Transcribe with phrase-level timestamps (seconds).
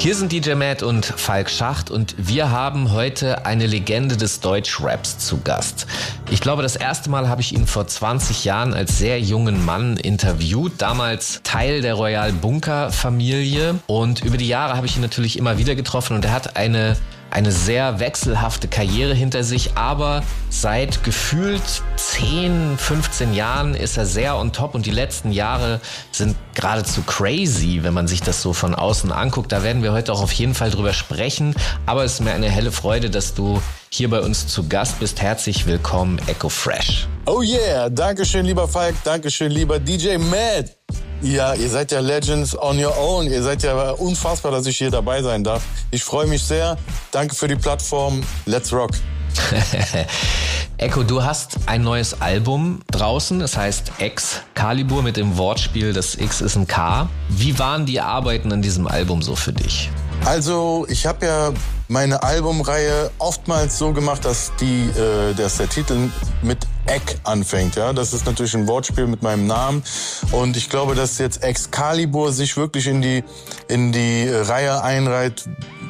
[0.00, 5.18] Hier sind DJ Matt und Falk Schacht und wir haben heute eine Legende des Deutschraps
[5.18, 5.86] zu Gast.
[6.30, 9.98] Ich glaube, das erste Mal habe ich ihn vor 20 Jahren als sehr jungen Mann
[9.98, 15.38] interviewt, damals Teil der Royal Bunker Familie und über die Jahre habe ich ihn natürlich
[15.38, 16.96] immer wieder getroffen und er hat eine
[17.30, 21.62] eine sehr wechselhafte Karriere hinter sich, aber seit gefühlt
[21.96, 27.80] 10, 15 Jahren ist er sehr on top und die letzten Jahre sind geradezu crazy,
[27.82, 29.52] wenn man sich das so von außen anguckt.
[29.52, 31.54] Da werden wir heute auch auf jeden Fall drüber sprechen,
[31.86, 35.20] aber es ist mir eine helle Freude, dass du hier bei uns zu Gast bist.
[35.20, 37.08] Herzlich willkommen, Echo Fresh.
[37.26, 40.76] Oh yeah, Dankeschön, lieber Falk, Dankeschön, lieber DJ Matt.
[41.22, 43.26] Ja, ihr seid ja Legends on your own.
[43.26, 45.62] Ihr seid ja unfassbar, dass ich hier dabei sein darf.
[45.90, 46.78] Ich freue mich sehr.
[47.10, 48.22] Danke für die Plattform.
[48.46, 48.92] Let's rock.
[50.78, 56.40] Echo, du hast ein neues Album draußen, es heißt Excalibur mit dem Wortspiel, das X
[56.40, 57.08] ist ein K.
[57.28, 59.90] Wie waren die Arbeiten an diesem Album so für dich?
[60.24, 61.52] Also, ich habe ja
[61.88, 66.10] meine Albumreihe oftmals so gemacht, dass die, äh, dass der Titel
[66.42, 67.76] mit Eck anfängt.
[67.76, 69.82] Ja, das ist natürlich ein Wortspiel mit meinem Namen.
[70.30, 73.24] Und ich glaube, dass jetzt Excalibur sich wirklich in die
[73.68, 75.48] in die Reihe einreiht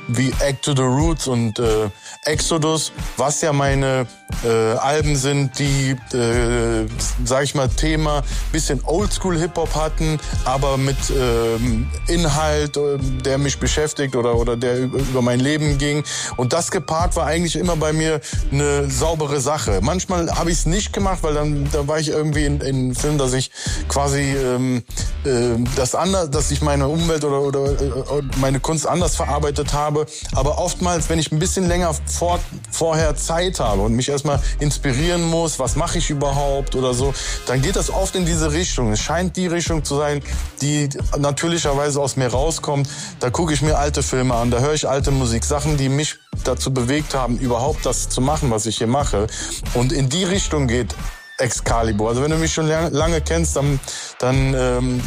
[0.08, 1.91] wie Act to the Roots und äh,
[2.26, 4.06] Exodus, was ja meine
[4.44, 6.86] äh, Alben sind, die, äh,
[7.24, 13.38] sag ich mal, Thema bisschen Oldschool Hip Hop hatten, aber mit äh, Inhalt, äh, der
[13.38, 16.04] mich beschäftigt oder oder der über mein Leben ging.
[16.36, 18.20] Und das gepaart war eigentlich immer bei mir
[18.52, 19.80] eine saubere Sache.
[19.82, 22.94] Manchmal habe ich es nicht gemacht, weil dann da war ich irgendwie in, in einem
[22.94, 23.50] Film, dass ich
[23.88, 24.82] quasi ähm,
[25.24, 30.04] äh, das anders, dass ich meine Umwelt oder oder äh, meine Kunst anders verarbeitet habe.
[30.34, 32.41] Aber oftmals, wenn ich ein bisschen länger vor,
[32.71, 37.15] vorher Zeit habe und mich erstmal inspirieren muss, was mache ich überhaupt oder so,
[37.47, 38.93] dann geht das oft in diese Richtung.
[38.93, 40.22] Es scheint die Richtung zu sein,
[40.60, 40.88] die
[41.19, 42.88] natürlicherweise aus mir rauskommt.
[43.21, 46.16] Da gucke ich mir alte Filme an, da höre ich alte Musik, Sachen, die mich
[46.44, 49.27] dazu bewegt haben, überhaupt das zu machen, was ich hier mache.
[49.75, 50.94] Und in die Richtung geht
[51.41, 52.09] Excalibur.
[52.09, 53.81] Also wenn du mich schon lange kennst, dann,
[54.19, 55.03] dann ähm,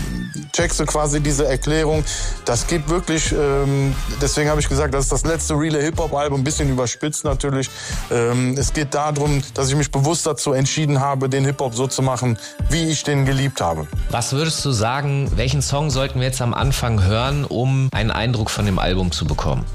[0.52, 2.04] checkst du quasi diese Erklärung.
[2.46, 6.44] Das geht wirklich, ähm, deswegen habe ich gesagt, das ist das letzte reale Hip-Hop-Album, ein
[6.44, 7.70] bisschen überspitzt natürlich.
[8.12, 12.02] Ähm, es geht darum, dass ich mich bewusst dazu entschieden habe, den Hip-Hop so zu
[12.02, 12.38] machen,
[12.70, 13.88] wie ich den geliebt habe.
[14.10, 18.50] Was würdest du sagen, welchen Song sollten wir jetzt am Anfang hören, um einen Eindruck
[18.50, 19.66] von dem Album zu bekommen?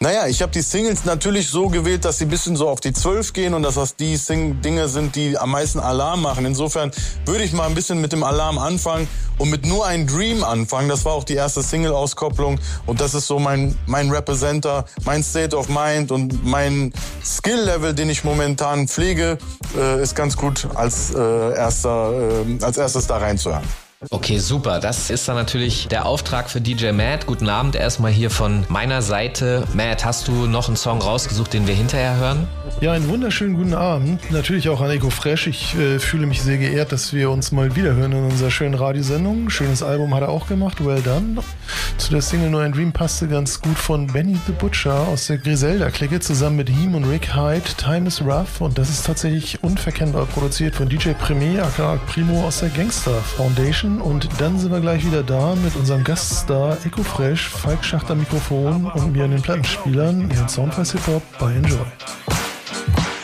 [0.00, 3.32] Naja, ich habe die Singles natürlich so gewählt, dass sie bisschen so auf die 12
[3.32, 6.44] gehen und dass das die Sing Dinge sind, die am meisten Alarm machen.
[6.44, 6.90] Insofern
[7.24, 10.88] würde ich mal ein bisschen mit dem Alarm anfangen und mit nur ein Dream anfangen.
[10.88, 15.56] Das war auch die erste Single-Auskopplung und das ist so mein, mein Representer, mein State
[15.56, 16.92] of Mind und mein
[17.24, 19.38] Skill-Level, den ich momentan pflege,
[19.76, 23.64] äh, ist ganz gut als, äh, erster, äh, als erstes da reinzuhören.
[24.10, 24.80] Okay, super.
[24.80, 27.26] Das ist dann natürlich der Auftrag für DJ Matt.
[27.26, 29.66] Guten Abend erstmal hier von meiner Seite.
[29.72, 32.46] Matt, hast du noch einen Song rausgesucht, den wir hinterher hören?
[32.80, 34.30] Ja, einen wunderschönen guten Abend.
[34.30, 35.46] Natürlich auch an Eko Fresh.
[35.46, 39.48] Ich äh, fühle mich sehr geehrt, dass wir uns mal wiederhören in unserer schönen Radiosendung.
[39.48, 40.84] Schönes Album hat er auch gemacht.
[40.84, 41.42] Well done.
[41.98, 46.20] Zu der Single No Dream passte ganz gut von Benny the Butcher aus der Griselda-Clique
[46.20, 47.62] zusammen mit ihm und Rick Hyde.
[47.76, 48.60] Time is Rough.
[48.60, 54.00] Und das ist tatsächlich unverkennbar produziert von DJ Premier, aka Primo aus der Gangster Foundation.
[54.00, 58.86] Und dann sind wir gleich wieder da mit unserem Gaststar Eco Fresh, Falk Schachter Mikrofon
[58.86, 60.30] und mir an den Plattenspielern.
[60.30, 61.86] Ihren Soundfest Hip Hop bei Enjoy.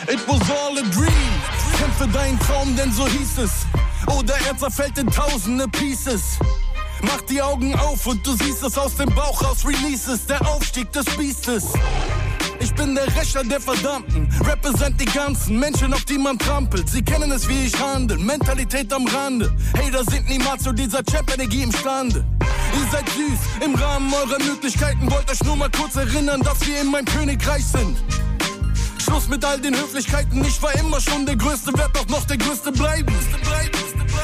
[0.07, 1.31] It was all a dream.
[1.77, 3.65] Kämpfe deinen Traum, denn so hieß es.
[4.07, 6.39] Oder er zerfällt in tausende Pieces.
[7.03, 9.65] Mach die Augen auf und du siehst es aus dem Bauch raus.
[9.65, 11.65] Releases, der Aufstieg des Biestes.
[12.59, 14.29] Ich bin der Rächer der Verdammten.
[14.41, 16.87] Represent die ganzen Menschen, auf die man trampelt.
[16.89, 18.17] Sie kennen es, wie ich handel.
[18.19, 19.51] Mentalität am Rande.
[19.75, 22.23] Hater sind niemals zu dieser Champ-Energie imstande.
[22.39, 25.09] Ihr seid süß, im Rahmen eurer Möglichkeiten.
[25.11, 27.97] Wollt euch nur mal kurz erinnern, dass wir in meinem Königreich sind.
[29.11, 30.41] Schluss mit all den Höflichkeiten.
[30.45, 33.13] Ich war immer schon der Größte, werd auch noch der Größte bleiben.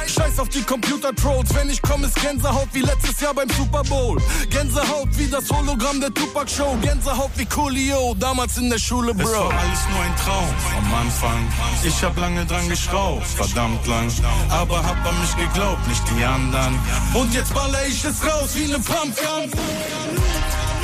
[0.08, 4.18] Scheiß auf die Computer-Trolls, wenn ich komme, ist Gänsehaut wie letztes Jahr beim Super Bowl.
[4.50, 6.78] Gänsehaut wie das Hologramm der Tupac-Show.
[6.82, 9.24] Gänsehaut wie Coolio, damals in der Schule, Bro.
[9.24, 11.48] Es war alles nur ein Traum am Anfang.
[11.84, 14.10] Ich hab lange dran geschraubt, verdammt lang.
[14.50, 16.80] Aber hab an mich geglaubt, nicht die anderen.
[17.14, 19.52] Und jetzt baller ich es raus wie ne Pumpgun.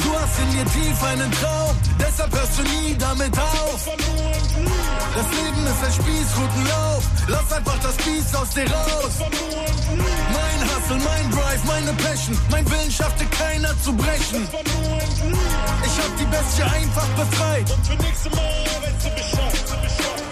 [0.01, 3.87] Du hast in dir tief einen Traum, deshalb hörst du nie damit auf.
[5.15, 7.03] Das Leben ist ein Spieß, guten Lauf.
[7.27, 9.13] Lass einfach das Biest aus dir raus.
[9.19, 12.37] Mein Hustle, mein Drive, meine Passion.
[12.49, 14.47] Mein Willen schaffte keiner zu brechen.
[15.85, 17.71] Ich hab die Bestie einfach befreit.
[17.71, 20.22] Und für nächste Mal weißt du Bescheid.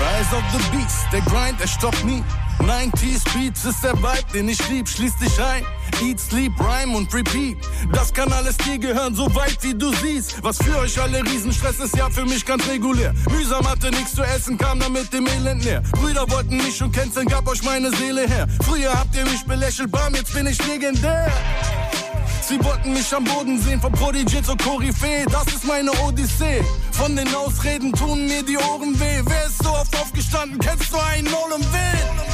[0.00, 2.24] Rise of the Beast, der Grind, der stoppt nie.
[2.60, 5.62] 90s Beats ist der Vibe, den ich lieb, schließ dich ein.
[6.02, 7.58] Eat, sleep, rhyme und repeat.
[7.92, 10.42] Das kann alles dir gehören, so weit wie du siehst.
[10.42, 13.12] Was für euch alle Riesenstress ist, ja für mich ganz regulär.
[13.30, 15.82] Mühsam hatte nichts zu essen, kam dann mit dem Elend näher.
[15.92, 18.46] Brüder wollten mich schon canceln, gab euch meine Seele her.
[18.64, 21.30] Früher habt ihr mich belächelt, bam, jetzt bin ich legendär.
[22.50, 26.64] Sie wollten mich am Boden sehen, von Prodigy zur Koryphäe, das ist meine Odyssee.
[26.90, 29.22] Von den Ausreden tun mir die Ohren weh.
[29.24, 32.29] Wer ist so oft aufgestanden, kennst du einen Nolan Will?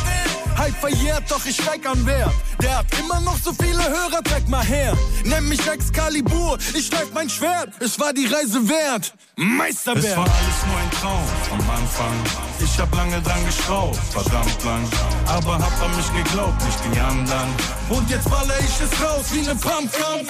[0.57, 2.33] Hype verjährt, doch ich steig an Wert.
[2.63, 4.97] Der hat immer noch so viele Hörer, zeig mal her.
[5.25, 7.71] Nenn mich Excalibur, ich schleif mein Schwert.
[7.81, 9.13] Es war die Reise wert.
[9.37, 10.05] Meisterwerk.
[10.05, 12.15] Es war alles nur ein Traum am Anfang.
[12.59, 14.85] Ich hab lange dran geschraubt, verdammt lang.
[15.27, 17.49] Aber hab an mich geglaubt, nicht die anderen.
[17.91, 20.27] Und jetzt baller ich es raus wie ne Pumpgun.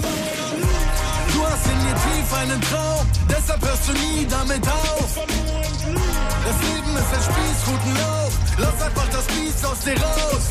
[1.32, 5.10] Du hast in dir tief einen Traum, deshalb hörst du nie damit auf.
[5.14, 8.32] Das Leben ist ein Spieß, guten Lauf.
[8.58, 10.50] Lass einfach das Biest aus dir raus.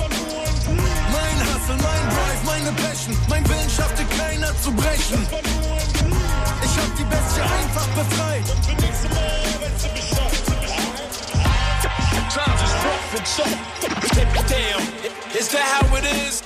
[1.11, 3.17] Mein Hustle, mein Drive, meine Passion.
[3.29, 5.25] Mein Willen schaffte keiner zu brechen.
[6.63, 8.43] Ich hab die Bestie einfach befreit.
[8.49, 10.25] Und für nächste Mal weißt du Bescheid.
[14.47, 14.83] Damn,
[15.35, 16.41] is that how it is?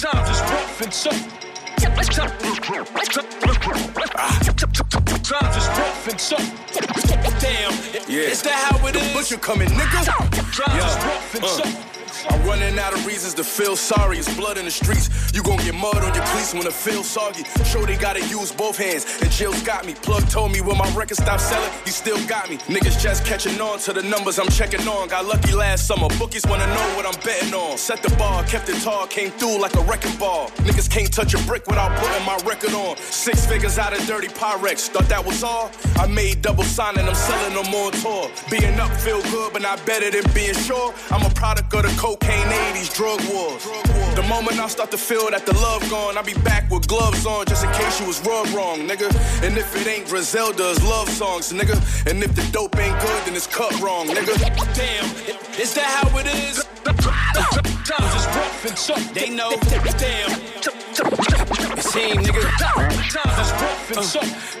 [0.00, 1.47] Times is rough and.
[5.28, 7.40] Times is rough and tough.
[7.40, 7.72] Damn,
[8.08, 9.08] is that how it is?
[9.08, 10.04] The butcher coming, nigga.
[10.06, 11.97] Times is rough and tough.
[12.28, 14.18] I'm running out of reasons to feel sorry.
[14.18, 15.08] It's blood in the streets.
[15.34, 17.44] You gon' get mud on your cleats when it feels soggy.
[17.64, 19.94] Sure they gotta use both hands, and Jill's got me.
[19.94, 22.56] Plug told me when my record stopped selling, he still got me.
[22.66, 25.08] Niggas just catching on to the numbers I'm checking on.
[25.08, 26.08] Got lucky last summer.
[26.18, 27.76] Bookies wanna know what I'm betting on.
[27.78, 30.48] Set the bar, kept it tall, came through like a wrecking ball.
[30.66, 32.96] Niggas can't touch a brick without putting my record on.
[32.96, 34.88] Six figures out of dirty Pyrex.
[34.88, 35.70] Thought that was all.
[35.96, 38.30] I made double sign and I'm selling them on tour.
[38.50, 40.94] Being up feel good, but not better than being sure.
[41.10, 43.64] I'm a product of the cocaine 80s drug wars.
[44.16, 47.26] The moment I start to feel that the love gone, I be back with gloves
[47.26, 49.08] on just in case you was rubbed wrong, nigga.
[49.44, 51.76] And if it ain't Griselda's love songs, nigga.
[52.08, 54.34] And if the dope ain't good, then it's cut wrong, nigga.
[54.74, 55.04] Damn,
[55.60, 56.64] is that how it is?
[57.88, 59.14] Times is rough and tough.
[59.14, 59.50] They know.
[59.98, 61.77] Damn.
[61.88, 62.42] It's him, nigga.
[62.58, 62.84] Tough.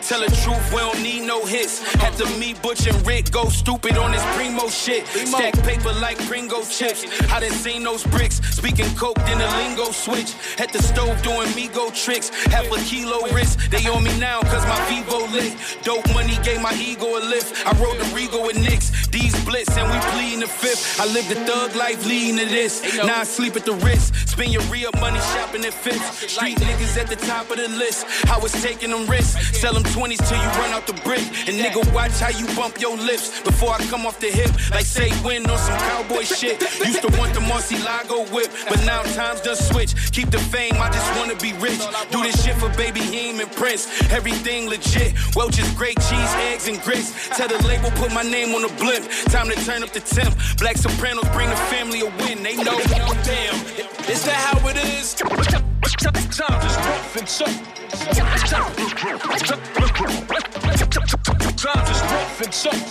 [0.08, 1.82] Tell the truth, we don't need no hits.
[1.96, 5.06] Had to meet Butch and Rick, go stupid on this primo shit.
[5.06, 7.04] Stack paper like Pringo chips.
[7.30, 8.40] I done seen those bricks.
[8.56, 10.32] Speaking coke, then the lingo switch.
[10.58, 12.30] At the stove doing me go tricks.
[12.46, 13.58] Half a kilo wrist.
[13.70, 15.52] They on me now cause my Vivo lit.
[15.82, 17.66] Dope money gave my ego a lift.
[17.66, 19.08] I rode the Rego with Knicks.
[19.08, 20.98] These blitz and we pleading the fifth.
[20.98, 22.80] I live the thug life leading to this.
[22.96, 24.14] Now I sleep at the wrist.
[24.26, 26.30] Spend your real money shopping at fifth.
[26.30, 28.06] Street niggas at the top of the list.
[28.28, 29.58] I was taking them risks.
[29.58, 31.24] Sell them 20s till you run out the brick.
[31.46, 34.50] And nigga, watch how you bump your lips before I come off the hip.
[34.70, 36.60] Like say win on some cowboy shit.
[36.84, 40.12] Used to want the Marcielago whip, but now times done switch.
[40.12, 41.80] Keep the fame, I just wanna be rich.
[42.10, 43.86] Do this shit for baby Heem and Prince.
[44.10, 45.14] Everything legit.
[45.34, 47.28] Welch's great cheese, eggs, and grits.
[47.36, 49.04] Tell the label, put my name on the blimp.
[49.32, 50.34] Time to turn up the temp.
[50.58, 52.42] Black Sopranos bring the family a win.
[52.42, 52.78] They know,
[53.24, 53.97] damn.
[54.10, 55.14] Is that how it is?
[55.14, 57.68] Times is rough and tough.
[61.56, 62.88] Times is rough and tough.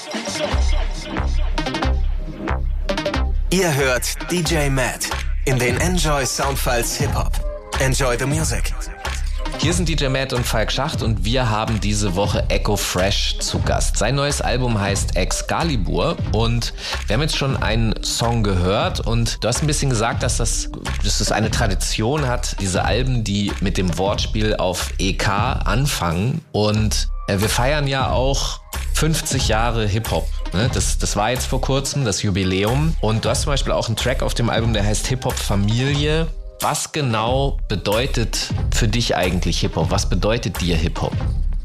[3.50, 5.10] Ihr hört DJ Matt
[5.46, 7.34] in den Enjoy Soundfiles Hip Hop.
[7.80, 8.72] Enjoy the music.
[9.60, 13.60] Hier sind DJ Matt und Falk Schacht und wir haben diese Woche Echo Fresh zu
[13.60, 13.98] Gast.
[13.98, 16.74] Sein neues Album heißt Excalibur und
[17.08, 20.70] wir haben jetzt schon einen Song gehört und du hast ein bisschen gesagt, dass das
[21.04, 27.08] dass es eine Tradition hat, diese Alben, die mit dem Wortspiel auf EK anfangen und
[27.28, 28.62] äh, wir feiern ja auch
[28.94, 30.28] 50 Jahre Hip-Hop.
[30.54, 30.70] Ne?
[30.74, 32.96] Das, das war jetzt vor kurzem, das Jubiläum.
[33.00, 36.28] Und du hast zum Beispiel auch einen Track auf dem Album, der heißt Hip-Hop Familie.
[36.60, 39.92] Was genau bedeutet für dich eigentlich Hip-Hop?
[39.92, 41.14] Was bedeutet dir Hip-Hop?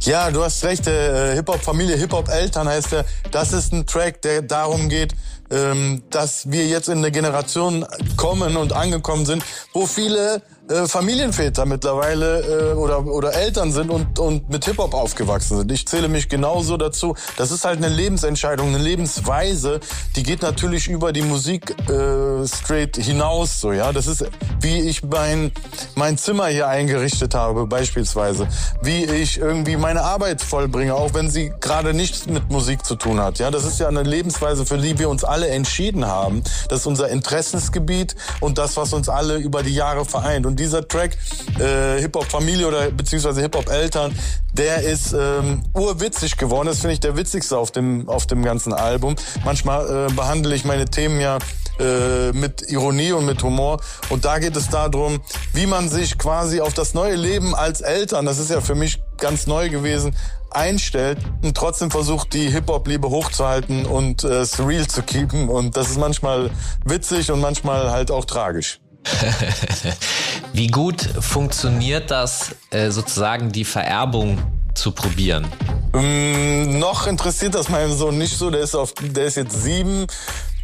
[0.00, 3.04] Ja, du hast recht, äh, Hip-Hop-Familie, Hip-Hop-Eltern heißt er.
[3.30, 5.14] Das ist ein Track, der darum geht,
[5.50, 11.66] ähm, dass wir jetzt in eine Generation kommen und angekommen sind, wo viele äh, Familienväter
[11.66, 15.72] mittlerweile äh, oder, oder Eltern sind und, und mit Hip-Hop aufgewachsen sind.
[15.72, 17.14] Ich zähle mich genauso dazu.
[17.36, 19.80] Das ist halt eine Lebensentscheidung, eine Lebensweise,
[20.16, 23.60] die geht natürlich über die Musik äh, straight hinaus.
[23.60, 24.24] So, ja, Das ist,
[24.60, 25.52] wie ich mein,
[25.94, 28.48] mein Zimmer hier eingerichtet habe, beispielsweise.
[28.82, 33.20] Wie ich irgendwie meine Arbeit vollbringe, auch wenn sie gerade nichts mit Musik zu tun
[33.20, 33.38] hat.
[33.38, 36.42] Ja, Das ist ja eine Lebensweise, für die wir uns alle entschieden haben.
[36.68, 40.46] Das ist unser Interessensgebiet und das, was uns alle über die Jahre vereint.
[40.46, 41.16] Und dieser Track,
[41.58, 44.14] äh, Hip-Hop-Familie oder beziehungsweise Hip-Hop-Eltern,
[44.54, 46.66] der ist ähm, urwitzig geworden.
[46.66, 49.16] Das finde ich der witzigste auf dem, auf dem ganzen Album.
[49.44, 51.38] Manchmal äh, behandle ich meine Themen ja
[51.80, 53.80] äh, mit Ironie und mit Humor.
[54.10, 55.20] Und da geht es darum,
[55.54, 59.02] wie man sich quasi auf das neue Leben als Eltern, das ist ja für mich
[59.16, 60.14] ganz neu gewesen,
[60.50, 65.48] einstellt und trotzdem versucht, die Hip-Hop-Liebe hochzuhalten und äh, surreal zu keepen.
[65.48, 66.50] Und das ist manchmal
[66.84, 68.81] witzig und manchmal halt auch tragisch.
[70.52, 74.38] Wie gut funktioniert das, äh, sozusagen die Vererbung
[74.74, 75.46] zu probieren?
[75.94, 78.50] Ähm, noch interessiert das meinen Sohn nicht so.
[78.50, 80.06] Der ist auf, der ist jetzt sieben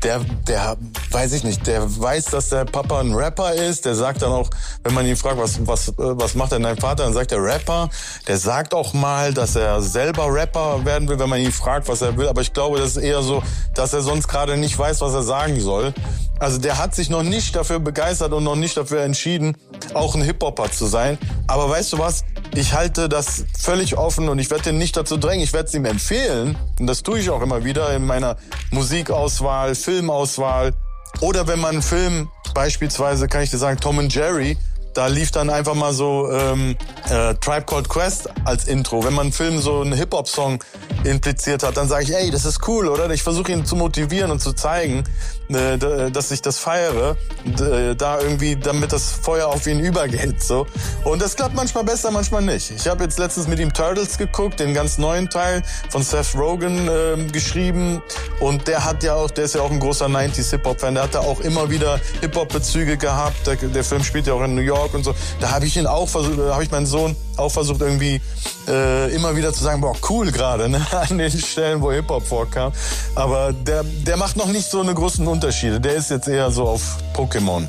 [0.02, 0.76] der, der,
[1.10, 3.84] weiß ich nicht, der weiß, dass der Papa ein Rapper ist.
[3.84, 4.48] Der sagt dann auch,
[4.84, 7.88] wenn man ihn fragt, was, was, was macht denn dein Vater, dann sagt er Rapper.
[8.26, 12.02] Der sagt auch mal, dass er selber Rapper werden will, wenn man ihn fragt, was
[12.02, 12.28] er will.
[12.28, 13.42] Aber ich glaube, das ist eher so,
[13.74, 15.92] dass er sonst gerade nicht weiß, was er sagen soll.
[16.38, 19.56] Also der hat sich noch nicht dafür begeistert und noch nicht dafür entschieden,
[19.94, 21.18] auch ein Hip-Hopper zu sein.
[21.48, 22.24] Aber weißt du was?
[22.54, 25.44] Ich halte das völlig offen und ich werde ihn nicht dazu drängen.
[25.44, 26.56] Ich werde es ihm empfehlen.
[26.78, 28.36] Und das tue ich auch immer wieder in meiner
[28.70, 30.72] Musikauswahl, Filmauswahl.
[31.20, 34.56] Oder wenn man einen Film, beispielsweise kann ich dir sagen, Tom and Jerry,
[34.94, 36.76] da lief dann einfach mal so ähm,
[37.08, 39.04] äh, Tribe Called Quest als Intro.
[39.04, 40.62] Wenn man einen Film so einen Hip-Hop-Song
[41.04, 43.08] impliziert hat, dann sage ich, ey, das ist cool, oder?
[43.10, 45.04] Ich versuche ihn zu motivieren und zu zeigen,
[45.48, 50.66] dass ich das feiere, äh, da irgendwie, damit das Feuer auf ihn übergeht, so.
[51.04, 52.70] Und das klappt manchmal besser, manchmal nicht.
[52.70, 56.88] Ich habe jetzt letztens mit ihm Turtles geguckt, den ganz neuen Teil von Seth Rogen
[56.88, 58.02] äh, geschrieben
[58.40, 61.14] und der hat ja auch, der ist ja auch ein großer 90s Hip-Hop-Fan, der hat
[61.14, 63.46] da auch immer wieder Hip-Hop-Bezüge gehabt.
[63.46, 65.14] Der, der Film spielt ja auch in New York und so.
[65.40, 68.20] Da habe ich ihn auch versucht, da habe ich meinen Sohn auch versucht irgendwie
[68.68, 70.84] äh, immer wieder zu sagen, boah, cool gerade, ne?
[71.08, 72.72] an den Stellen, wo Hip-Hop vorkam.
[73.14, 75.80] Aber der, der macht noch nicht so eine großen Unterschiede.
[75.80, 77.68] Der ist jetzt eher so auf Pokémon.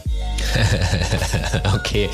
[1.75, 2.09] okay,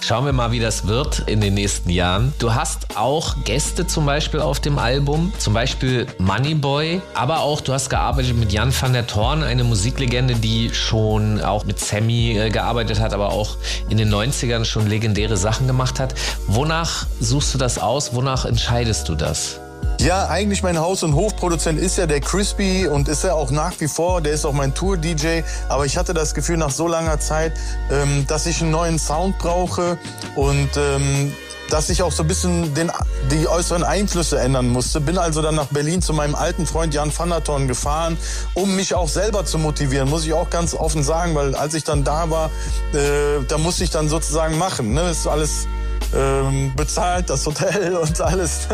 [0.00, 2.32] schauen wir mal, wie das wird in den nächsten Jahren.
[2.38, 7.72] Du hast auch Gäste zum Beispiel auf dem Album, zum Beispiel Moneyboy, aber auch du
[7.72, 12.50] hast gearbeitet mit Jan van der Thorn, eine Musiklegende, die schon auch mit Sammy äh,
[12.50, 13.56] gearbeitet hat, aber auch
[13.88, 16.14] in den 90ern schon legendäre Sachen gemacht hat.
[16.46, 16.85] Wonach
[17.20, 18.14] suchst du das aus?
[18.14, 19.60] Wonach entscheidest du das?
[20.00, 23.72] Ja, eigentlich mein Haus- und Hofproduzent ist ja der Crispy und ist ja auch nach
[23.80, 25.42] wie vor, der ist auch mein Tour-DJ.
[25.68, 27.54] Aber ich hatte das Gefühl nach so langer Zeit,
[27.90, 29.98] ähm, dass ich einen neuen Sound brauche
[30.34, 31.32] und ähm,
[31.70, 32.92] dass ich auch so ein bisschen den,
[33.30, 35.00] die äußeren Einflüsse ändern musste.
[35.00, 38.16] Bin also dann nach Berlin zu meinem alten Freund Jan van der Thorn gefahren,
[38.54, 41.84] um mich auch selber zu motivieren, muss ich auch ganz offen sagen, weil als ich
[41.84, 42.50] dann da war,
[42.92, 44.92] äh, da musste ich dann sozusagen machen.
[44.92, 45.02] Ne?
[45.02, 45.66] Das ist alles
[46.14, 48.68] ähm, bezahlt, das Hotel und alles.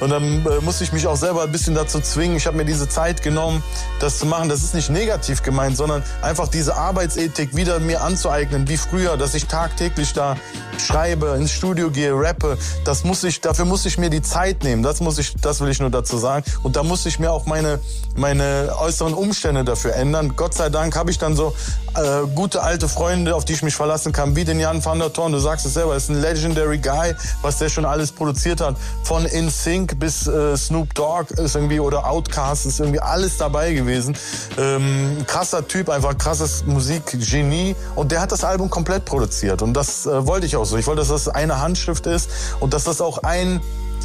[0.00, 2.36] Und dann äh, musste ich mich auch selber ein bisschen dazu zwingen.
[2.36, 3.62] Ich habe mir diese Zeit genommen,
[4.00, 4.48] das zu machen.
[4.48, 9.34] Das ist nicht negativ gemeint, sondern einfach diese Arbeitsethik wieder mir anzueignen, wie früher, dass
[9.34, 10.36] ich tagtäglich da
[10.78, 12.58] schreibe, ins Studio gehe, rappe.
[12.84, 14.82] Das muss ich, dafür muss ich mir die Zeit nehmen.
[14.82, 16.44] Das muss ich, das will ich nur dazu sagen.
[16.62, 17.80] Und da muss ich mir auch meine,
[18.16, 20.34] meine äußeren Umstände dafür ändern.
[20.36, 21.54] Gott sei Dank habe ich dann so
[21.94, 25.12] äh, gute alte Freunde, auf die ich mich verlassen kann, wie den Jan van der
[25.12, 25.32] Thorn.
[25.32, 28.76] Du sagst es selber, ist ein legendary Guy, was der schon alles produziert hat.
[29.02, 33.72] Von In Sync bis äh, Snoop Dogg ist irgendwie oder Outcast ist irgendwie alles dabei
[33.72, 34.16] gewesen.
[34.58, 37.76] Ähm, krasser Typ, einfach krasses Musikgenie.
[37.94, 39.62] Und der hat das Album komplett produziert.
[39.62, 40.76] Und das äh, wollte ich auch so.
[40.76, 43.60] Ich wollte, dass das eine Handschrift ist und dass das auch ein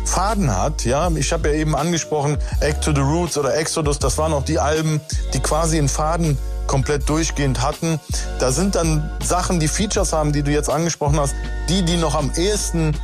[0.06, 0.86] Faden hat.
[0.86, 4.00] Ja, ich habe ja eben angesprochen, Act to the Roots oder Exodus.
[4.00, 5.02] Das waren auch die Alben,
[5.34, 8.00] die quasi einen Faden komplett durchgehend hatten.
[8.40, 11.36] Da sind dann Sachen, die Features haben, die du jetzt angesprochen hast,
[11.70, 12.96] die, die noch am ehesten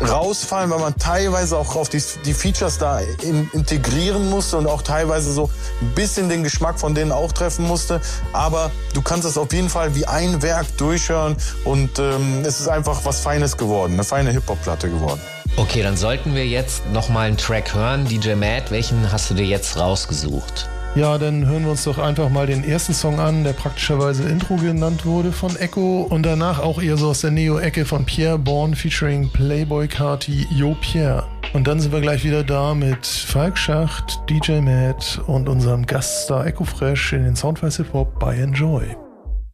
[0.00, 4.82] rausfallen, weil man teilweise auch auf die, die Features da in, integrieren musste und auch
[4.82, 5.50] teilweise so
[5.80, 8.00] ein bisschen den Geschmack von denen auch treffen musste.
[8.32, 12.68] Aber du kannst es auf jeden Fall wie ein Werk durchhören und ähm, es ist
[12.68, 15.20] einfach was Feines geworden, eine feine Hip-Hop-Platte geworden.
[15.56, 18.06] Okay, dann sollten wir jetzt nochmal einen Track hören.
[18.06, 20.68] DJ Matt, welchen hast du dir jetzt rausgesucht?
[20.94, 24.56] Ja, dann hören wir uns doch einfach mal den ersten Song an, der praktischerweise Intro
[24.56, 28.76] genannt wurde von Echo und danach auch eher so aus der Neo-Ecke von Pierre Bourne
[28.76, 31.24] featuring Playboy Carti Yo Pierre.
[31.54, 36.46] Und dann sind wir gleich wieder da mit Falk Schacht, DJ Matt und unserem Gaststar
[36.46, 38.84] Echo Fresh in den Soundfiles Hip Hop by Enjoy.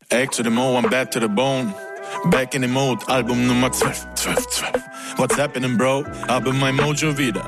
[0.09, 1.73] Egg to the mo, I'm back to the bone.
[2.31, 4.83] Back in the Mode, Album Nummer 12, 12, 12.
[5.19, 6.05] What's happening, Bro?
[6.27, 7.45] Habe mein Mojo wieder.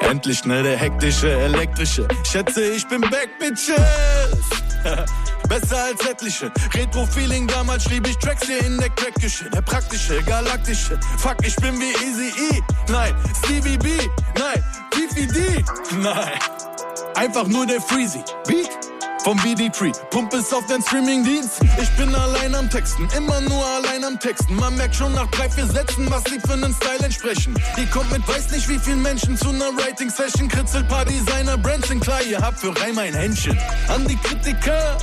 [0.00, 2.06] Endlich ne, der hektische, elektrische.
[2.24, 3.76] Schätze, ich bin back, Bitches.
[5.48, 6.50] Besser als etliche.
[6.74, 9.48] Retro-Feeling, damals schrieb ich Tracks hier in der Crackküche.
[9.50, 10.98] Der praktische, galaktische.
[11.18, 12.62] Fuck, ich bin wie Easy E.
[12.88, 13.14] Nein,
[13.44, 13.90] Stevie B.
[14.38, 15.64] Nein, Beefy D.
[16.00, 16.38] Nein,
[17.14, 18.22] einfach nur der Freezy.
[18.46, 18.70] Beat
[19.26, 19.92] vom BD3.
[20.10, 21.60] Pump es auf den Streamingdienst.
[21.82, 24.54] Ich bin allein am Texten, immer nur allein am Texten.
[24.54, 27.52] Man merkt schon nach drei, vier Sätzen, was sie für einen Style entsprechen.
[27.76, 30.46] Die kommt mit weiß nicht wie vielen Menschen zu einer Writing-Session.
[30.46, 33.58] Kritzel paar Designer, Brands sind klar, ihr habt für Reim ein Händchen.
[33.88, 34.96] An die Kritiker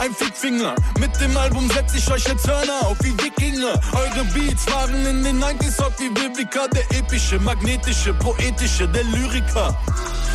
[0.00, 0.74] ein Fickfinger.
[0.98, 3.80] Mit dem Album setz ich euch jetzt Hörner auf wie Wikinger.
[3.92, 9.76] Eure Beats waren in den 90s hot wie Vivica, der epische, magnetische, poetische, der Lyriker.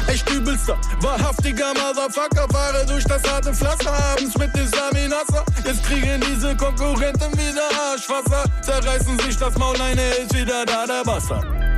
[0.07, 5.45] Echt übelster, wahrhaftiger Motherfucker, fahre durch das harte Pflaster abends mit dem Saminasser.
[5.63, 11.05] Jetzt kriegen diese Konkurrenten wieder Arschwasser, zerreißen sich das Maul, eine ist wieder da, der
[11.05, 11.68] Wasser.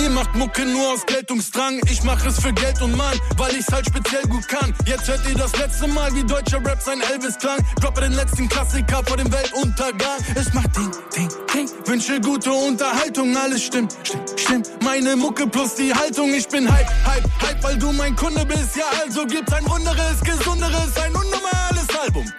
[0.00, 1.80] Ihr macht Mucke nur aus Geltungsdrang.
[1.90, 4.74] Ich mach es für Geld und Mann, weil ich's halt speziell gut kann.
[4.86, 7.58] Jetzt hört ihr das letzte Mal, wie deutscher Rap sein Elvis klang.
[7.80, 10.18] Droppe den letzten Klassiker vor dem Weltuntergang.
[10.34, 11.68] Es macht Ding, Ding, Ding.
[11.86, 14.82] Wünsche gute Unterhaltung, alles stimmt, stimmt, stimmt.
[14.82, 16.32] Meine Mucke plus die Haltung.
[16.34, 18.76] Ich bin Hype, Hype, Hype, weil du mein Kunde bist.
[18.76, 22.32] Ja, also gibt's ein runderes, gesunderes, ein unnormales Album.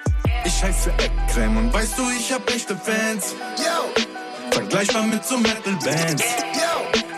[0.45, 3.35] Ich heiße Eckcreme und weißt du, ich hab echte Fans.
[3.57, 4.03] Yo.
[4.51, 6.23] Vergleichbar mit so Metal-Bands.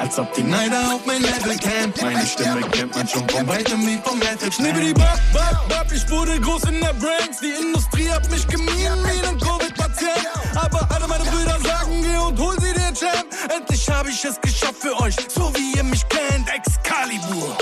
[0.05, 1.99] Als ob die Neider auf mein Level kennt.
[1.99, 6.07] Meine Stimme kennt man schon von weitem wie vom Metal Schnibbidi bap, bap, bap, ich
[6.11, 7.39] wurde groß in der Branks.
[7.41, 10.27] Die Industrie hat mich gemieden wie ein Covid-Patient.
[10.53, 13.25] Aber alle meine Brüder sagen, geh und hol sie den Champ.
[13.51, 16.53] Endlich habe ich es geschafft für euch, so wie ihr mich kennt.
[16.53, 17.57] Excalibur.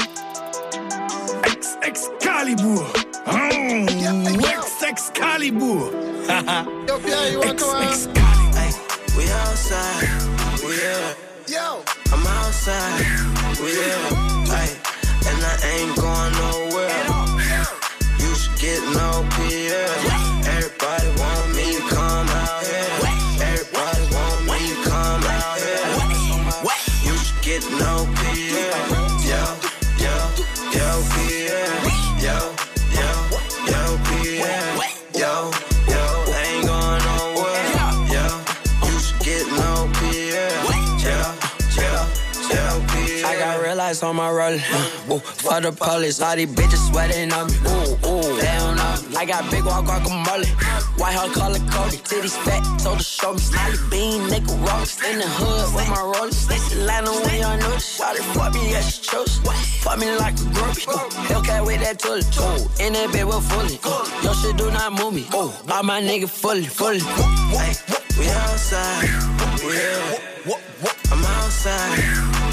[1.44, 2.86] Ex, Excalibur.
[3.26, 3.86] Oh,
[4.50, 5.94] Ex, Excalibur.
[6.28, 6.68] Haha.
[6.88, 7.64] Ex,
[8.04, 8.84] Excalibur.
[9.16, 10.10] We outside,
[10.66, 11.33] we here.
[11.48, 13.00] Yo, I'm outside,
[13.60, 14.44] we here.
[15.28, 17.04] And I ain't going nowhere.
[18.18, 20.48] You should get no PS.
[20.48, 21.13] Everybody
[43.94, 44.56] Eyes on my roller.
[45.12, 47.54] Ooh, for the police, all these bitches sweating on me.
[47.62, 48.82] Ooh, ooh, they don't.
[49.16, 50.48] I got big walk guacamole.
[50.98, 51.98] White hair color Cody.
[51.98, 53.40] Titties fat, told her show me.
[53.40, 54.98] Smiley bean, nigga rocks.
[55.06, 56.48] In the hood with my rollers.
[56.48, 57.78] This Atlanta when y'all know.
[57.78, 59.38] Shot it for me, yeah, she chose.
[59.84, 60.90] Fuck me like a groupie.
[61.30, 62.26] Hellcat with that tully.
[62.42, 63.78] Ooh, in that bed with fully.
[64.24, 65.28] Your shit do not move me.
[65.36, 67.02] Ooh, all my nigga fully, fully.
[68.18, 69.04] We outside,
[69.64, 70.58] we here.
[71.12, 72.00] I'm outside,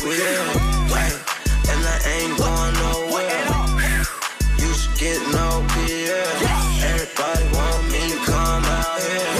[0.04, 1.29] we.
[1.70, 4.04] And I ain't going nowhere.
[4.58, 6.82] You should get no PS.
[6.82, 9.39] Everybody want me to come out here.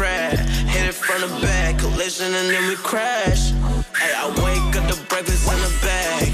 [0.00, 3.52] Like hit it from the back, collision and then we crash.
[4.00, 6.28] Ay, I wake up the breakfast in the bag.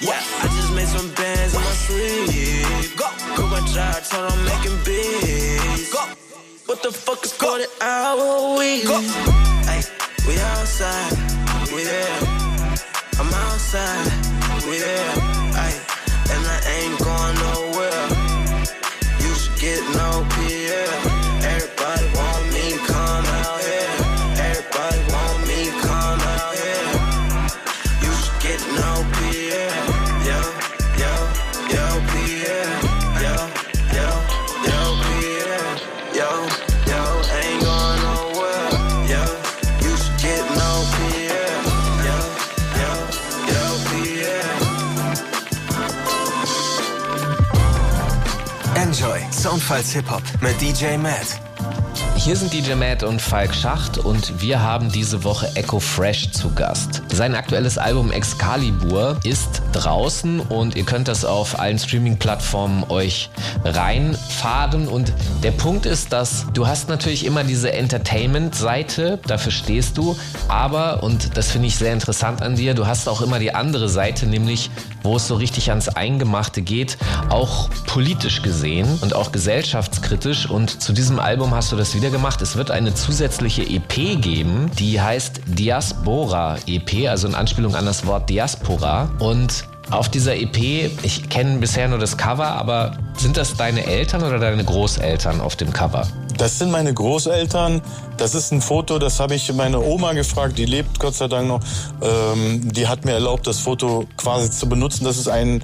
[0.00, 2.96] Yeah, I just made some bands in my sleep.
[2.96, 5.92] Go, quit my job, told I'm making beats.
[5.92, 6.00] Go,
[6.66, 8.84] what the fuck is called an hour week?
[8.86, 8.98] Go,
[9.68, 9.82] ay,
[10.26, 11.12] we outside,
[11.74, 12.18] we there.
[13.18, 14.08] I'm outside,
[14.66, 15.31] we there.
[49.72, 51.51] Enjoy Soundfiles Hip Hop mit DJ Matt.
[52.24, 56.54] Hier sind DJ Matt und Falk Schacht und wir haben diese Woche Echo Fresh zu
[56.54, 57.02] Gast.
[57.12, 63.28] Sein aktuelles Album Excalibur ist draußen und ihr könnt das auf allen Streaming-Plattformen euch
[63.64, 64.86] reinfaden.
[64.86, 71.02] Und der Punkt ist, dass du hast natürlich immer diese Entertainment-Seite, dafür stehst du, aber,
[71.02, 74.26] und das finde ich sehr interessant an dir, du hast auch immer die andere Seite,
[74.26, 74.70] nämlich
[75.02, 80.48] wo es so richtig ans Eingemachte geht, auch politisch gesehen und auch gesellschaftskritisch.
[80.48, 82.40] Und zu diesem Album hast du das wieder gemacht.
[82.42, 88.06] Es wird eine zusätzliche EP geben, die heißt Diaspora EP, also in Anspielung an das
[88.06, 89.10] Wort Diaspora.
[89.18, 90.56] Und auf dieser EP,
[91.02, 95.56] ich kenne bisher nur das Cover, aber sind das deine Eltern oder deine Großeltern auf
[95.56, 96.06] dem Cover?
[96.38, 97.82] Das sind meine Großeltern.
[98.16, 101.48] Das ist ein Foto, das habe ich meine Oma gefragt, die lebt Gott sei Dank
[101.48, 101.60] noch.
[102.00, 105.04] Ähm, die hat mir erlaubt, das Foto quasi zu benutzen.
[105.04, 105.62] Das ist ein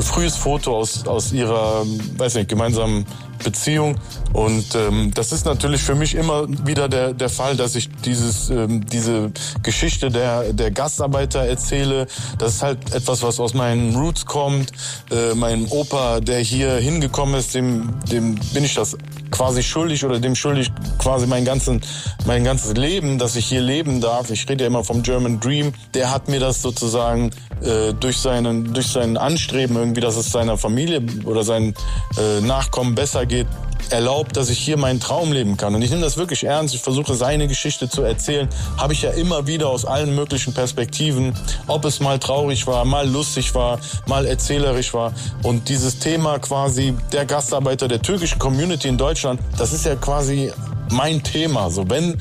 [0.00, 1.84] frühes Foto aus, aus ihrer,
[2.16, 3.06] weiß nicht, gemeinsamen
[3.42, 3.96] Beziehung.
[4.32, 8.50] Und ähm, das ist natürlich für mich immer wieder der, der Fall, dass ich dieses,
[8.50, 12.06] ähm, diese Geschichte der, der Gastarbeiter erzähle.
[12.38, 14.72] Das ist halt etwas, was aus meinen Roots kommt.
[15.10, 18.96] Äh, mein Opa, der hier hingekommen ist, dem, dem bin ich das
[19.30, 21.80] quasi schuldig oder dem schuldig quasi mein, ganzen,
[22.26, 24.30] mein ganzes Leben, dass ich hier leben darf.
[24.30, 25.72] Ich rede ja immer vom German Dream.
[25.94, 27.30] Der hat mir das sozusagen
[27.62, 31.74] äh, durch, seinen, durch sein Anstreben irgendwie, dass es seiner Familie oder seinen
[32.18, 33.46] äh, Nachkommen besser geht,
[33.90, 35.74] erlaubt, dass ich hier meinen Traum leben kann.
[35.74, 36.74] Und ich nehme das wirklich ernst.
[36.74, 38.48] Ich versuche seine Geschichte zu erzählen.
[38.76, 41.34] Habe ich ja immer wieder aus allen möglichen Perspektiven.
[41.66, 45.12] Ob es mal traurig war, mal lustig war, mal erzählerisch war.
[45.42, 50.52] Und dieses Thema quasi der Gastarbeiter der türkischen Community in Deutschland, das ist ja quasi
[50.90, 51.70] mein Thema.
[51.70, 52.18] So wenn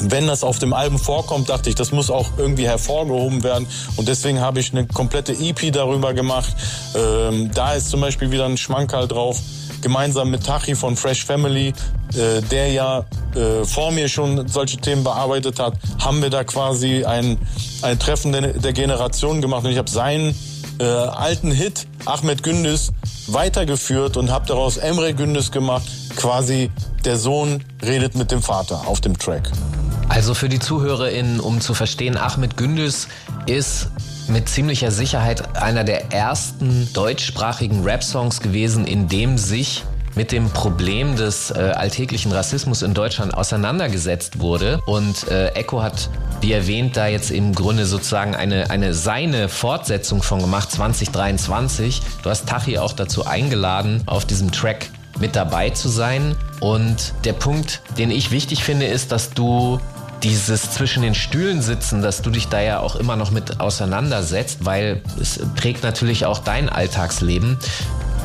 [0.00, 3.66] wenn das auf dem Album vorkommt, dachte ich, das muss auch irgendwie hervorgehoben werden.
[3.96, 6.54] Und deswegen habe ich eine komplette EP darüber gemacht.
[6.94, 9.40] Ähm, da ist zum Beispiel wieder ein Schmankerl drauf
[9.82, 11.68] gemeinsam mit Tachi von Fresh Family,
[12.14, 17.04] äh, der ja äh, vor mir schon solche Themen bearbeitet hat, haben wir da quasi
[17.04, 17.38] ein,
[17.82, 20.34] ein Treffen der, der Generation gemacht und ich habe seinen
[20.80, 22.92] äh, alten Hit Ahmed Gündüz
[23.26, 25.86] weitergeführt und habe daraus Emre Gündüz gemacht.
[26.16, 26.70] Quasi
[27.04, 29.50] der Sohn redet mit dem Vater auf dem Track.
[30.08, 33.08] Also für die ZuhörerInnen, um zu verstehen, Ahmed Gündüz
[33.46, 33.88] ist
[34.28, 41.16] mit ziemlicher Sicherheit einer der ersten deutschsprachigen Rap-Songs gewesen, in dem sich mit dem Problem
[41.16, 44.80] des äh, alltäglichen Rassismus in Deutschland auseinandergesetzt wurde.
[44.86, 46.10] Und äh, Echo hat,
[46.40, 52.02] wie erwähnt, da jetzt im Grunde sozusagen eine, eine seine Fortsetzung von gemacht, 2023.
[52.22, 56.34] Du hast Tachi auch dazu eingeladen, auf diesem Track mit dabei zu sein.
[56.60, 59.78] Und der Punkt, den ich wichtig finde, ist, dass du
[60.22, 64.64] dieses zwischen den Stühlen sitzen, dass du dich da ja auch immer noch mit auseinandersetzt,
[64.64, 67.58] weil es prägt natürlich auch dein Alltagsleben.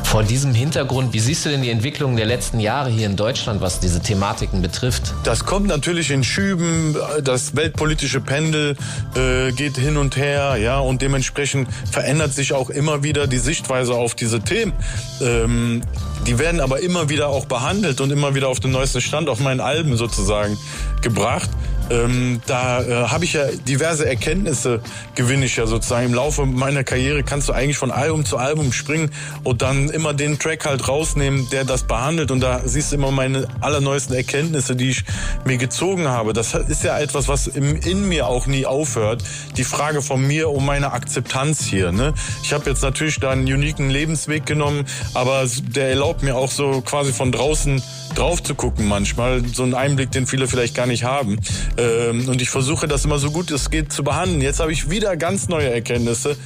[0.04, 3.60] Vor diesem Hintergrund, wie siehst du denn die Entwicklung der letzten Jahre hier in Deutschland,
[3.60, 5.14] was diese Thematiken betrifft?
[5.24, 6.94] Das kommt natürlich in Schüben.
[7.24, 8.76] Das weltpolitische Pendel
[9.16, 13.94] äh, geht hin und her, ja, und dementsprechend verändert sich auch immer wieder die Sichtweise
[13.94, 14.72] auf diese Themen.
[15.20, 15.82] Ähm,
[16.26, 19.40] die werden aber immer wieder auch behandelt und immer wieder auf den neuesten Stand auf
[19.40, 20.56] meinen Alben sozusagen
[21.02, 21.50] gebracht.
[21.90, 24.80] Ähm, da äh, habe ich ja diverse Erkenntnisse,
[25.14, 26.06] gewinne ich ja sozusagen.
[26.06, 29.10] Im Laufe meiner Karriere kannst du eigentlich von Album zu Album springen
[29.42, 32.30] und dann immer den Track halt rausnehmen, der das behandelt.
[32.30, 35.04] Und da siehst du immer meine allerneuesten Erkenntnisse, die ich
[35.44, 36.32] mir gezogen habe.
[36.32, 39.22] Das ist ja etwas, was im, in mir auch nie aufhört.
[39.56, 41.92] Die Frage von mir um meine Akzeptanz hier.
[41.92, 42.14] Ne?
[42.42, 46.80] Ich habe jetzt natürlich da einen uniken Lebensweg genommen, aber der erlaubt mir auch so
[46.80, 47.82] quasi von draußen
[48.14, 49.44] drauf zu gucken manchmal.
[49.46, 51.38] So einen Einblick, den viele vielleicht gar nicht haben.
[51.76, 54.40] Ähm, und ich versuche das immer so gut es geht zu behandeln.
[54.40, 56.36] Jetzt habe ich wieder ganz neue Erkenntnisse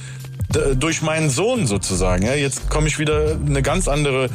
[0.75, 2.25] durch meinen Sohn sozusagen.
[2.25, 4.29] Ja, jetzt komme ich wieder eine ganz andere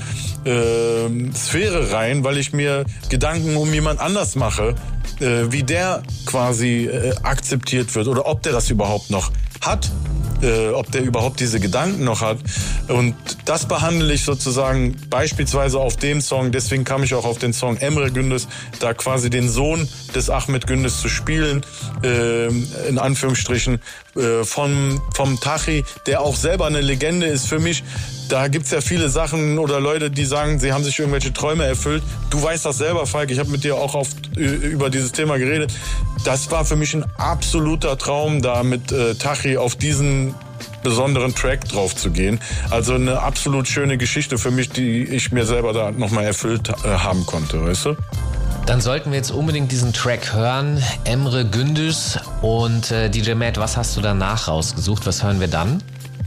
[0.45, 4.77] äh, Sphäre rein, weil ich mir Gedanken um jemand anders mache,
[5.21, 9.91] äh, wie der quasi äh, akzeptiert wird oder ob der das überhaupt noch hat
[10.45, 12.39] äh, ob der überhaupt diese Gedanken noch hat.
[12.89, 13.15] Und
[13.47, 16.53] das behandle ich sozusagen beispielsweise auf dem Song.
[16.53, 18.47] Deswegen kam ich auch auf den Song Emre Gündes,
[18.79, 21.65] da quasi den Sohn des Ahmed Gündes zu spielen,
[22.03, 22.49] äh,
[22.89, 23.81] in Anführungsstrichen,
[24.17, 27.83] äh, vom, vom Tachi, der auch selber eine Legende ist für mich.
[28.29, 32.03] Da gibt's ja viele Sachen oder Leute, die sagen, sie haben sich irgendwelche Träume erfüllt.
[32.31, 33.31] Du weißt das selber, Falk.
[33.31, 35.73] Ich habe mit dir auch oft über dieses Thema geredet.
[36.25, 40.35] Das war für mich ein absoluter Traum, da mit äh, Tachi auf diesen
[40.83, 42.41] besonderen Track drauf zu gehen.
[42.71, 46.89] Also eine absolut schöne Geschichte für mich, die ich mir selber da nochmal erfüllt äh,
[46.89, 47.97] haben konnte, weißt du?
[48.67, 50.83] Dann sollten wir jetzt unbedingt diesen Track hören.
[51.05, 55.07] Emre Gündüz und äh, DJ Matt, was hast du danach rausgesucht?
[55.07, 55.83] Was hören wir dann?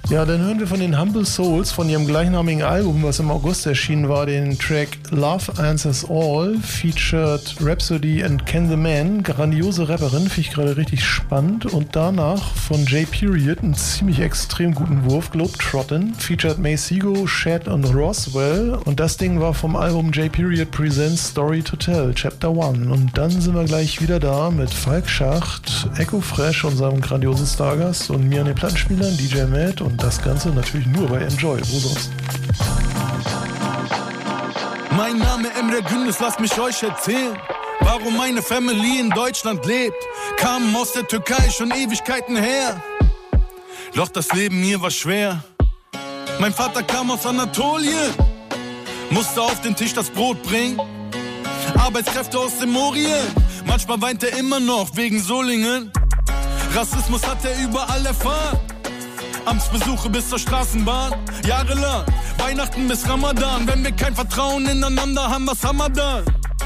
[0.10, 3.66] Ja, dann hören wir von den Humble Souls von ihrem gleichnamigen Album, was im August
[3.66, 9.22] erschienen war, den Track Love Answers All, featured Rhapsody and Ken the Man.
[9.22, 11.66] Grandiose Rapperin, finde ich gerade richtig spannend.
[11.66, 17.68] Und danach von J Period einen ziemlich extrem guten Wurf, Globetrottin, featured May Sigo, Shad
[17.68, 18.80] und Roswell.
[18.86, 22.88] Und das Ding war vom Album J Period Presents Story to Tell, Chapter 1.
[22.88, 28.10] Und dann sind wir gleich wieder da mit Falk Schacht, Echo Fresh, unserem grandiosen Stargast
[28.10, 31.60] und mir an den Plattenspielern, DJ Matt und das Ganze natürlich nur bei Enjoy.
[31.60, 32.12] Wo sonst?
[34.92, 37.38] Mein Name Emre Gündüz, lasst mich euch erzählen.
[37.82, 39.96] Warum meine Family in Deutschland lebt.
[40.38, 42.82] Kamen aus der Türkei schon Ewigkeiten her.
[43.96, 45.44] Doch das Leben hier war schwer.
[46.40, 48.14] Mein Vater kam aus Anatolien,
[49.10, 50.80] musste auf den Tisch das Brot bringen.
[51.76, 53.34] Arbeitskräfte aus dem Orient,
[53.66, 55.92] manchmal weint er immer noch wegen Solingen.
[56.76, 58.60] Rassismus hat er überall erfahren.
[59.48, 61.14] Amtsbesuche bis zur Straßenbahn,
[61.48, 62.04] jahrelang.
[62.38, 66.26] Weihnachten bis Ramadan, wenn wir kein Vertrauen ineinander haben, was haben wir dann?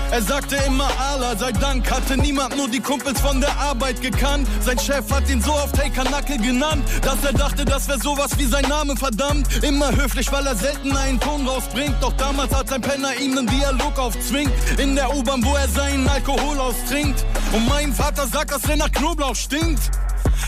[0.09, 4.47] Er sagte immer Allah sei Dank, hatte niemand nur die Kumpels von der Arbeit gekannt.
[4.61, 8.31] Sein Chef hat ihn so oft Hey Kanacke genannt, dass er dachte, das wäre sowas
[8.37, 9.63] wie sein Name, verdammt.
[9.63, 11.95] Immer höflich, weil er selten einen Ton rausbringt.
[12.01, 14.51] Doch damals hat sein Penner ihm einen Dialog aufzwingt.
[14.79, 17.23] In der U-Bahn, wo er seinen Alkohol austrinkt.
[17.53, 19.91] Und mein Vater sagt, dass er nach Knoblauch stinkt.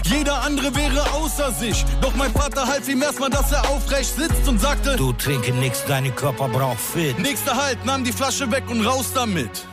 [0.04, 1.86] Jeder andere wäre außer sich.
[2.02, 5.84] Doch mein Vater half ihm erstmal, dass er aufrecht sitzt und sagte: Du trinke nix,
[5.86, 7.18] deine Körper braucht Fit.
[7.20, 9.66] Nächster Halt, nahm die Flasche weg und raus damit.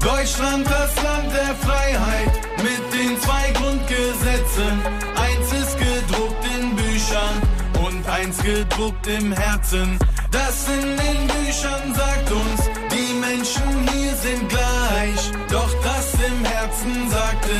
[0.00, 4.82] Deutschland, das Land der Freiheit, mit den zwei Grundgesetzen.
[5.14, 9.98] Eins ist gedruckt in Büchern und eins gedruckt im Herzen.
[10.32, 15.30] Das in den Büchern sagt uns, die Menschen hier sind gleich.
[15.50, 17.50] Doch das im Herzen sagte,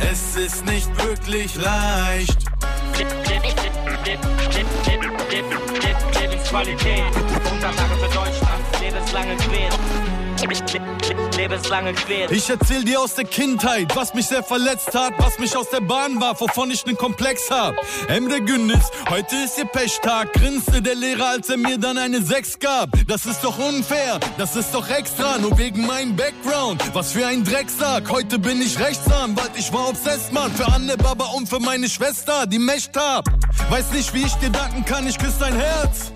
[0.00, 2.38] es ist nicht wirklich leicht.
[6.20, 7.04] Lebensqualität,
[7.52, 9.87] Unterlage für Deutschland, lebenslange Quäl.
[12.30, 15.80] Ich erzähl dir aus der Kindheit, was mich sehr verletzt hat, was mich aus der
[15.80, 17.74] Bahn war, wovon ich nen Komplex hab.
[18.08, 22.60] Emre Gündüz, heute ist ihr Pechtag, grinste der Lehrer, als er mir dann eine 6
[22.60, 22.90] gab.
[23.08, 26.82] Das ist doch unfair, das ist doch extra, nur wegen meinem Background.
[26.94, 31.26] Was für ein Drecksack, heute bin ich Rechtsanwalt, ich war obsessed, Mann, für Anne Baba
[31.36, 33.26] und für meine Schwester, die Mecht hab.
[33.70, 36.12] Weiß nicht, wie ich dir danken kann, ich küsse dein Herz.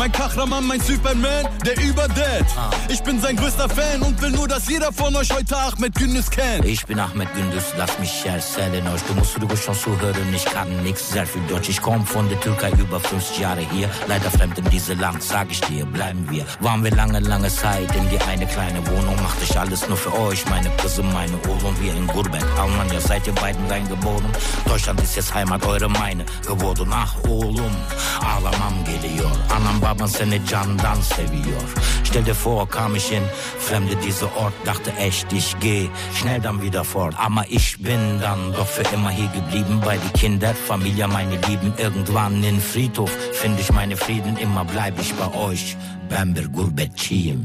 [0.00, 2.46] Mein Kachramann, mein Superman, der überdead.
[2.88, 6.30] Ich bin sein größter Fan und will nur, dass jeder von euch heute Ahmed Gündüz
[6.30, 6.64] kennt.
[6.64, 9.02] Ich bin Ahmed Gündüz, lass mich erzählen euch.
[9.02, 11.68] Du musst ruhig schon zuhören, ich kann nix sehr viel Deutsch.
[11.68, 13.90] Ich komm von der Türkei über 50 Jahre hier.
[14.08, 16.46] Leider fremd in diesem Land, sag ich dir, bleiben wir.
[16.60, 19.16] Waren wir lange, lange Zeit in die eine kleine Wohnung.
[19.16, 21.78] Machte ich alles nur für euch, meine Küsse, meine Ohren.
[21.78, 24.32] Wir in Gurbet, Almanya, seid ihr beiden reingeboren.
[24.64, 26.88] Deutschland ist jetzt Heimat, eure meine geworden.
[26.90, 27.76] Ach, oğlum,
[28.24, 29.30] ağlamam geliyor.
[29.50, 31.66] Anam baban seni candan seviyor.
[32.04, 33.22] Stell dir vor, kam ich in
[33.58, 37.14] Fremde dieser Ort, dachte echt, ich geh schnell dann wieder fort.
[37.18, 41.72] Aber ich bin dann doch für immer hier geblieben, bei die Kinder, Familie, meine Lieben.
[41.76, 45.76] Irgendwann in Friedhof finde ich meine Frieden, immer bleib ich bei euch.
[46.08, 47.40] Bamber Gurbetçiyim.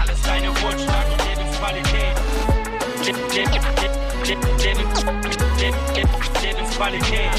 [0.00, 2.16] Alles deine Wohlstand und Lebensqualität.
[3.06, 3.92] Le- le- le-
[4.28, 6.02] le- le- le-
[6.42, 7.32] Lebensqualität.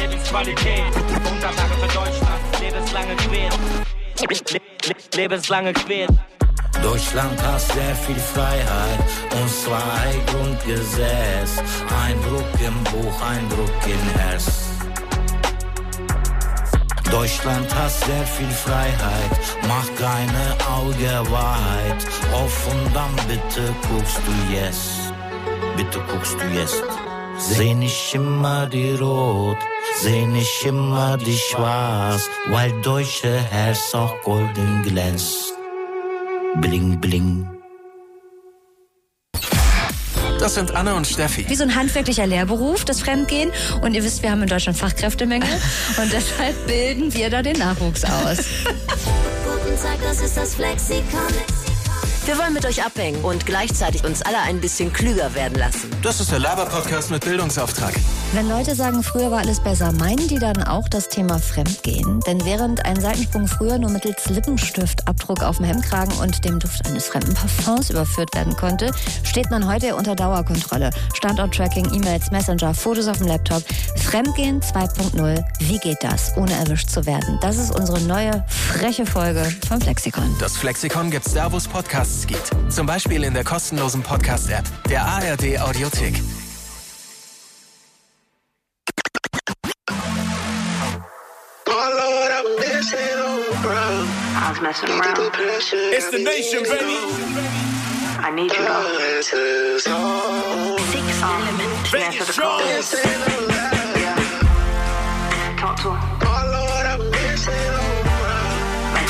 [0.00, 0.84] Lebensqualität.
[1.30, 2.42] Unterlage für Deutschland,
[5.12, 6.06] lebenslange Quäl.
[6.82, 8.98] Deutschland hat sehr viel Freiheit
[9.32, 11.62] und zwei Grundgesetz.
[12.04, 14.68] Ein Druck im Buch, ein Druck im Herz.
[17.10, 19.30] Deutschland hat sehr viel Freiheit,
[19.66, 21.20] mach keine Auge.
[22.32, 25.07] Auf und dann bitte guckst du jetzt,
[25.76, 26.82] bitte guckst du jetzt.
[27.38, 29.58] Seh nicht immer die Rot,
[30.00, 35.54] seh nicht immer die Schwarz, weil deutsche Herz auch golden glänzt.
[36.56, 37.48] Bling, bling.
[40.40, 41.48] Das sind Anne und Steffi.
[41.48, 43.50] Wie so ein handwerklicher Lehrberuf, das Fremdgehen.
[43.82, 45.48] Und ihr wisst, wir haben in Deutschland Fachkräftemangel.
[46.00, 48.38] Und deshalb bilden wir da den Nachwuchs aus.
[48.64, 51.57] Guten Tag, das ist das Flexikon.
[52.28, 55.88] Wir wollen mit euch abhängen und gleichzeitig uns alle ein bisschen klüger werden lassen.
[56.02, 57.94] Das ist der Laber-Podcast mit Bildungsauftrag.
[58.32, 62.20] Wenn Leute sagen, früher war alles besser, meinen die dann auch das Thema Fremdgehen?
[62.26, 67.06] Denn während ein Seitensprung früher nur mittels Lippenstiftabdruck auf dem Hemdkragen und dem Duft eines
[67.06, 68.90] fremden Parfums überführt werden konnte,
[69.24, 70.90] steht man heute unter Dauerkontrolle.
[71.14, 73.62] Standort-Tracking, E-Mails, Messenger, Fotos auf dem Laptop.
[73.96, 75.42] Fremdgehen 2.0.
[75.60, 77.38] Wie geht das, ohne erwischt zu werden?
[77.40, 80.36] Das ist unsere neue, freche Folge vom Flexikon.
[80.38, 82.50] Das Flexikon gibt's da, wo es Podcasts gibt.
[82.68, 86.22] Zum Beispiel in der kostenlosen Podcast-App der ARD Audiothek.
[94.48, 95.18] I was messing around.
[95.92, 96.96] It's the nation, baby.
[98.16, 98.96] I need you though.
[100.88, 101.92] Six elements.
[101.92, 102.64] Answer the call.
[102.64, 102.80] Yeah.
[105.58, 106.00] Talk to him.
[108.94, 109.06] Like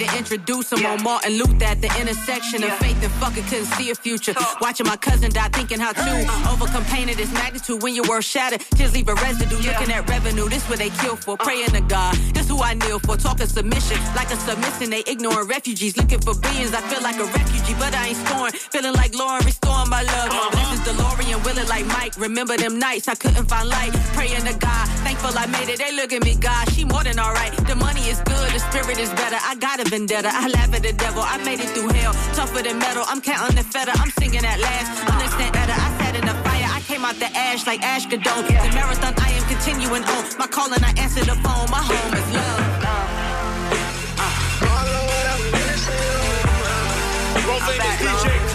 [0.00, 3.90] to introduce him on Martin Luther at the intersection of faith and fucking couldn't see
[3.90, 4.34] a future.
[4.60, 8.24] Watching my cousin die, thinking how to overcome pain of this magnitude when your world
[8.24, 8.64] shattered.
[8.76, 10.48] Just leave a residue, looking at revenue.
[10.48, 11.44] This what they kill for, uh.
[11.44, 12.14] praying to God.
[12.32, 14.90] This who I kneel for, talking submission like a submission.
[14.90, 16.72] They ignoring refugees, looking for beings.
[16.72, 18.52] I feel like a refugee, but I ain't scoring.
[18.52, 20.30] Feeling like Lauren, restoring my love.
[20.32, 20.50] Uh-huh.
[20.56, 22.16] This is DeLorean, will it like Mike.
[22.16, 24.88] Remember them nights I couldn't find light, praying to God.
[25.04, 25.78] Thankful I made it.
[25.78, 26.72] They look at me, God.
[26.72, 27.52] She more than alright.
[27.66, 29.36] The money is good, the spirit is better.
[29.38, 30.30] I got a vendetta.
[30.32, 31.22] I laugh at the devil.
[31.22, 33.04] I made it through hell, tougher than metal.
[33.08, 33.92] I'm counting the feather.
[33.96, 34.88] I'm singing at last.
[35.10, 35.74] Understand better.
[35.74, 36.68] I sat in the fire.
[36.70, 38.46] I came out the ash like Ash Gadon.
[38.46, 40.22] The marathon I am continuing on.
[40.38, 41.66] My calling, I answer the phone.
[41.74, 42.70] My home is love.
[47.46, 48.49] Roll DJ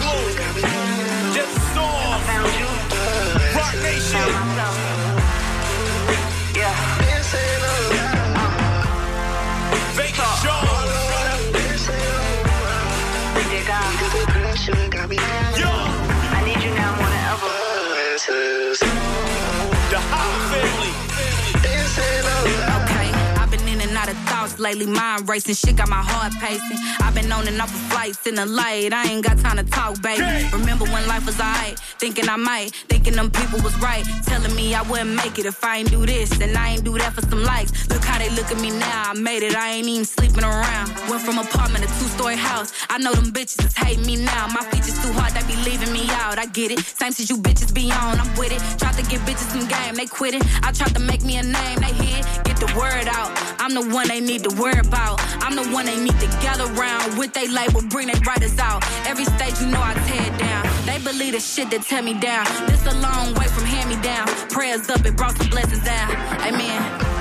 [24.58, 26.78] and out of thoughts lately, mind racing, shit got my heart pacing.
[27.00, 29.64] I've been on and off of flights in the light, I ain't got time to
[29.64, 30.22] talk, baby.
[30.52, 34.74] Remember when life was alright, thinking I might, thinking them people was right, telling me
[34.74, 37.22] I wouldn't make it if I ain't do this, and I ain't do that for
[37.22, 37.88] some likes.
[37.88, 40.88] Look how they look at me now, I made it, I ain't even sleeping around.
[41.08, 44.46] Went from apartment to two-story house, I know them bitches is hating me now.
[44.48, 46.80] My features too hard, they be leaving me out, I get it.
[46.80, 48.60] Same shit you bitches be on, I'm with it.
[48.78, 50.42] Tried to get bitches some game, they quit it.
[50.62, 53.30] I tried to make me a name, they hit, get the word out.
[53.58, 55.20] I'm the one they need to worry about.
[55.42, 58.84] I'm the one they need to gather around with they label, bring their writers out.
[59.06, 60.64] Every stage you know I tear down.
[60.86, 62.46] They believe the shit that tear me down.
[62.66, 64.26] This a long way from hand me down.
[64.50, 66.10] Prayers up, it brought some blessings down.
[66.42, 67.16] Amen.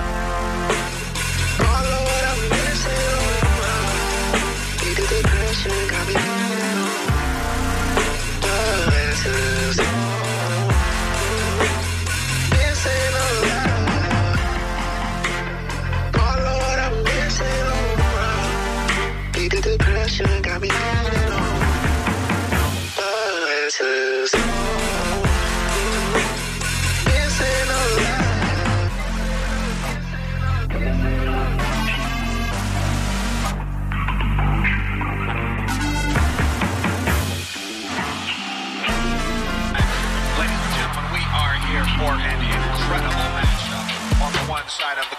[40.37, 43.89] Ladies and gentlemen, we are here for an incredible matchup.
[44.21, 45.14] On the one side of the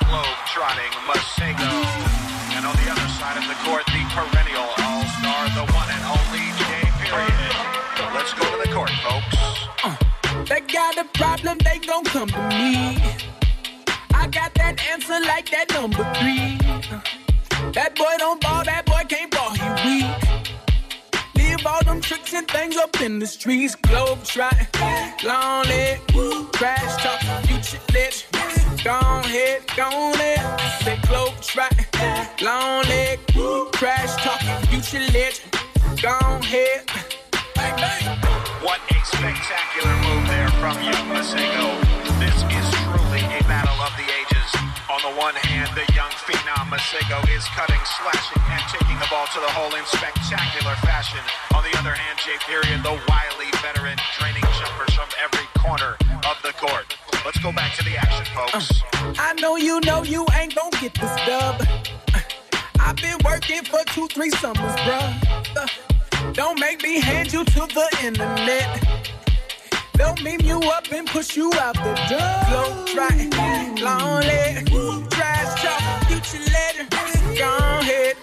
[0.00, 1.70] phenom, the globe trotting Masego.
[2.56, 6.04] And on the other side of the court, the perennial all star, the one and
[6.04, 7.54] only Jay Period.
[8.14, 9.36] Let's go to the court, folks.
[9.84, 9.96] Uh,
[10.44, 12.98] they got a problem, they gon' come to me.
[14.14, 16.58] I got that answer like that number three.
[16.68, 19.39] Uh, that boy don't ball, that boy can't ball,
[22.10, 23.76] tricks and things up in the streets.
[23.76, 24.66] Globe trotting,
[25.22, 26.00] long leg,
[26.52, 28.26] crash talk, future lit.
[28.82, 30.42] Gone head, gone head.
[30.82, 31.86] Say globe trotting,
[32.44, 33.20] long leg,
[33.70, 35.40] crash talk, future lit.
[36.02, 38.18] Gone bang.
[38.66, 41.66] What a spectacular move there from young Masego.
[42.18, 44.50] This is truly a battle of the ages.
[44.90, 45.89] On the one hand, the
[46.80, 51.20] Masego is cutting, slashing, and taking the ball to the hole in spectacular fashion.
[51.54, 56.40] On the other hand, Jay Period, the wily veteran, draining jumpers from every corner of
[56.42, 56.96] the court.
[57.22, 58.80] Let's go back to the action, folks.
[59.20, 61.60] I know you know you ain't gonna get this dub.
[62.80, 65.52] I've been working for two, three summers, bruh.
[65.54, 69.19] Uh, Don't make me hand you to the internet.
[70.00, 72.32] They'll meme you up and push you out the door.
[72.48, 73.28] Flow right,
[73.82, 74.64] lonely,
[75.10, 76.88] trash talk, future legend.
[76.88, 78.19] Go ahead, go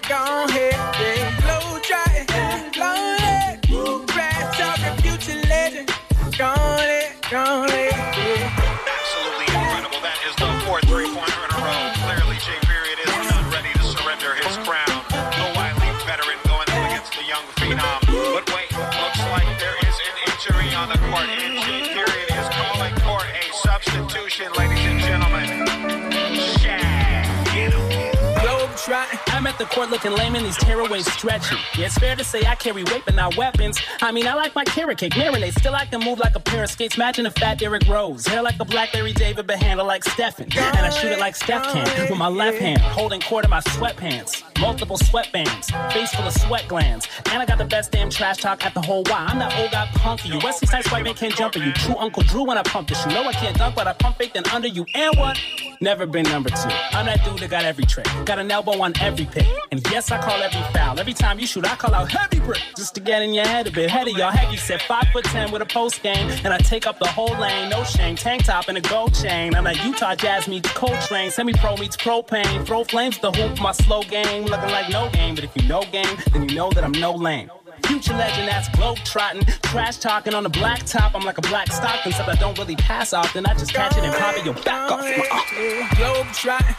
[29.77, 31.55] At court looking lame and these tearaways stretchy.
[31.77, 33.79] Yeah, it's fair to say I carry weight but not weapons.
[34.01, 35.53] I mean, I like my carrot cake marinade.
[35.59, 36.95] Still, I can move like a pair of skates.
[36.95, 38.25] Imagine a fat Derrick Rose.
[38.25, 40.47] Hair like a black Larry David, but handle like Stephen.
[40.51, 43.59] And I shoot it like Steph can with my left hand, holding court in my
[43.59, 44.43] sweatpants.
[44.59, 47.07] Multiple sweatbands, face full of sweat glands.
[47.31, 49.25] And I got the best damn trash talk at the whole Y.
[49.29, 50.39] I'm that old guy punk for you.
[50.43, 51.71] Wesley Snipes white man can't jump for you.
[51.73, 53.05] True Uncle Drew when I pump this.
[53.05, 54.87] You know I can't dunk, but I pump fake then under you.
[54.95, 55.37] And what?
[55.79, 56.69] Never been number two.
[56.93, 58.07] I'm that dude that got every trick.
[58.25, 59.45] Got an elbow on every pick.
[59.71, 60.99] And yes, I call every foul.
[60.99, 62.61] Every time you shoot, I call out heavy brick.
[62.75, 63.89] Just to get in your head a bit.
[63.89, 66.29] Head of y'all heavy set five foot ten with a post game.
[66.43, 67.69] And I take up the whole lane.
[67.69, 68.15] No shame.
[68.15, 69.55] Tank top and a gold chain.
[69.55, 71.31] I'm like Utah Jazz meets Coltrane.
[71.31, 72.65] Semi pro meets propane.
[72.65, 73.59] Throw flames the hoop.
[73.59, 74.45] My slow game.
[74.45, 75.35] Looking like no game.
[75.35, 77.49] But if you know game, then you know that I'm no lame.
[77.83, 81.15] Future legend that's globe trotting, trash talking on the black top.
[81.15, 83.45] I'm like a black Stockton, except I don't really pass often.
[83.45, 85.01] I just catch it and pop it your back off.
[85.01, 85.95] Uh-uh.
[85.95, 86.75] Globe trotting,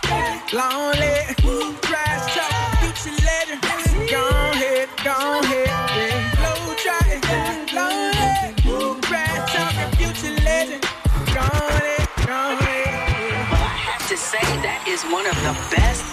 [0.53, 1.35] lonely,
[1.83, 3.63] trash talk, future legend.
[4.11, 6.35] Go ahead, go ahead, yeah.
[6.37, 7.23] Globe trotting,
[7.75, 10.83] lonely, trash talking, future legend.
[11.33, 13.51] Go ahead, go ahead.
[13.51, 16.05] Well, I have to say that is one of the best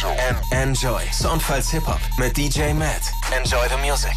[0.00, 0.16] Enjoy.
[0.50, 1.02] Enjoy.
[1.12, 3.12] Soundfiles Hip-Hop mit DJ Matt.
[3.36, 4.14] Enjoy the music.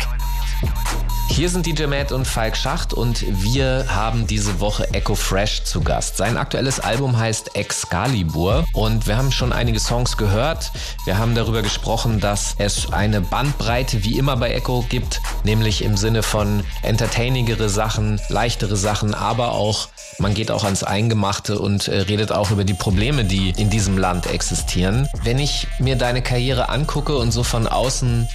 [1.28, 5.82] Hier sind DJ Matt und Falk Schacht und wir haben diese Woche Echo Fresh zu
[5.82, 6.16] Gast.
[6.16, 10.72] Sein aktuelles Album heißt Excalibur und wir haben schon einige Songs gehört.
[11.06, 15.98] Wir haben darüber gesprochen, dass es eine Bandbreite wie immer bei Echo gibt, nämlich im
[15.98, 22.00] Sinne von entertainingere Sachen, leichtere Sachen, aber auch man geht auch ans Eingemachte und äh,
[22.02, 25.08] redet auch über die Probleme, die in diesem Land existieren.
[25.24, 28.28] Wenn ich mir deine Karriere angucke und so von außen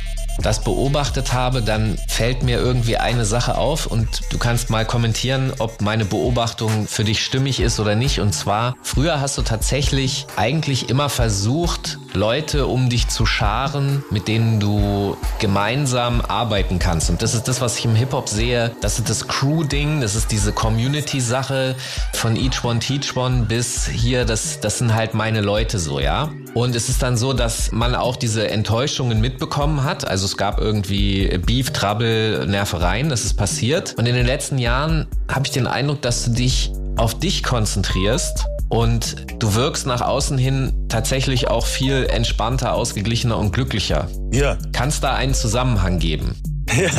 [0.42, 5.52] das beobachtet habe, dann fällt mir irgendwie eine Sache auf und du kannst mal kommentieren,
[5.58, 8.20] ob meine Beobachtung für dich stimmig ist oder nicht.
[8.20, 14.28] Und zwar, früher hast du tatsächlich eigentlich immer versucht, Leute um dich zu scharen, mit
[14.28, 17.10] denen du gemeinsam arbeiten kannst.
[17.10, 18.72] Und das ist das, was ich im Hip-Hop sehe.
[18.80, 21.74] Das ist das Crew-Ding, das ist diese Community-Sache
[22.12, 26.30] von Each One Teach One bis hier, das, das sind halt meine Leute so, ja.
[26.54, 30.06] Und es ist dann so, dass man auch diese Enttäuschungen mitbekommen hat.
[30.08, 33.94] Also es gab irgendwie Beef, Trouble, Nervereien, das ist passiert.
[33.96, 38.44] Und in den letzten Jahren habe ich den Eindruck, dass du dich auf dich konzentrierst
[38.68, 44.08] und du wirkst nach außen hin tatsächlich auch viel entspannter, ausgeglichener und glücklicher.
[44.30, 44.58] Ja.
[44.72, 46.36] Kann es da einen Zusammenhang geben?
[46.76, 46.90] Ja,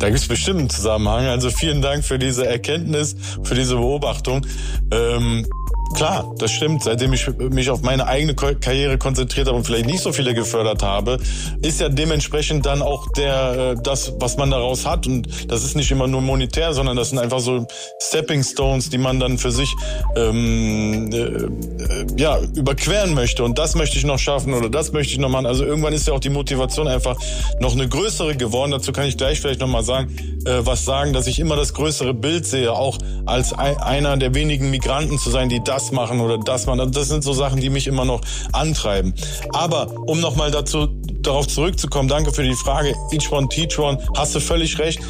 [0.00, 1.26] da gibt es bestimmt einen Zusammenhang.
[1.26, 3.14] Also vielen Dank für diese Erkenntnis,
[3.44, 4.44] für diese Beobachtung.
[4.90, 5.46] Ähm,
[5.94, 6.82] klar, das stimmt.
[6.82, 10.82] Seitdem ich mich auf meine eigene Karriere konzentriert habe und vielleicht nicht so viele gefördert
[10.82, 11.18] habe,
[11.62, 15.06] ist ja dementsprechend dann auch der äh, das, was man daraus hat.
[15.06, 17.66] Und das ist nicht immer nur monetär, sondern das sind einfach so
[18.00, 19.74] Stepping Stones, die man dann für sich
[20.16, 23.44] ähm, äh, äh, ja überqueren möchte.
[23.44, 25.46] Und das möchte ich noch schaffen oder das möchte ich noch machen.
[25.46, 27.16] Also irgendwann ist ja auch die Motivation einfach
[27.60, 28.72] noch eine größere geworden.
[28.72, 30.16] Dazu kann ich gleich vielleicht noch mal sagen,
[30.46, 34.34] äh, was sagen, dass ich immer das größere Bild sehe, auch als ein, einer der
[34.34, 36.92] wenigen Migranten zu sein, die das machen oder das machen.
[36.92, 38.20] Das sind so Sachen, die mich immer noch
[38.52, 39.14] antreiben.
[39.52, 40.88] Aber um noch mal dazu
[41.22, 42.94] darauf zurückzukommen, danke für die Frage.
[43.12, 43.98] Each one, teach one.
[44.16, 45.00] Hast du völlig recht.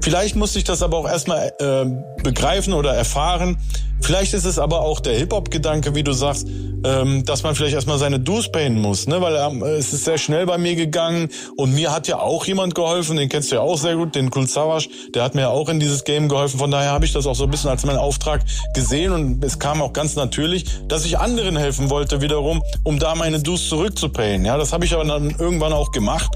[0.00, 3.58] Vielleicht musste ich das aber auch erstmal äh, begreifen oder erfahren.
[4.00, 6.46] Vielleicht ist es aber auch der Hip-Hop-Gedanke, wie du sagst,
[6.84, 9.20] ähm, dass man vielleicht erstmal seine Dues payen muss, ne?
[9.20, 12.74] Weil ähm, es ist sehr schnell bei mir gegangen und mir hat ja auch jemand
[12.74, 15.48] geholfen, den kennst du ja auch sehr gut, den Kul Savas, der hat mir ja
[15.48, 16.58] auch in dieses Game geholfen.
[16.58, 18.42] Von daher habe ich das auch so ein bisschen als meinen Auftrag
[18.74, 23.14] gesehen und es kam auch ganz natürlich, dass ich anderen helfen wollte wiederum, um da
[23.14, 24.44] meine Dues zurückzupayen.
[24.44, 26.30] Ja, das habe ich aber dann irgendwann auch gemacht.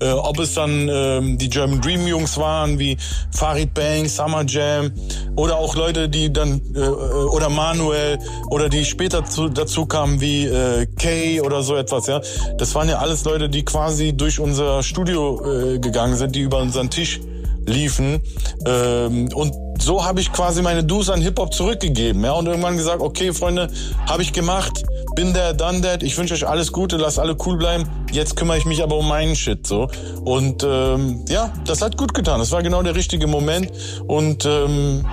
[0.00, 2.96] Äh, ob es dann ähm, die German Dream Jungs waren, wie
[3.32, 4.92] Farid Bang, Summer Jam
[5.36, 8.18] oder auch Leute, die dann äh, oder Manuel
[8.50, 12.20] oder die später zu, dazu kamen wie äh, Kay oder so etwas, ja.
[12.56, 16.58] Das waren ja alles Leute, die quasi durch unser Studio äh, gegangen sind, die über
[16.58, 17.20] unseren Tisch
[17.66, 18.20] liefen
[18.66, 22.24] ähm, und so habe ich quasi meine Dues an Hip-Hop zurückgegeben.
[22.24, 23.68] Ja, und irgendwann gesagt, okay, Freunde,
[24.06, 24.84] habe ich gemacht,
[25.14, 27.88] bin der, done that, ich wünsche euch alles Gute, lasst alle cool bleiben.
[28.10, 29.66] Jetzt kümmere ich mich aber um meinen Shit.
[29.66, 29.88] so.
[30.24, 32.40] Und ähm, ja, das hat gut getan.
[32.40, 33.70] Das war genau der richtige Moment.
[34.06, 35.04] Und ähm,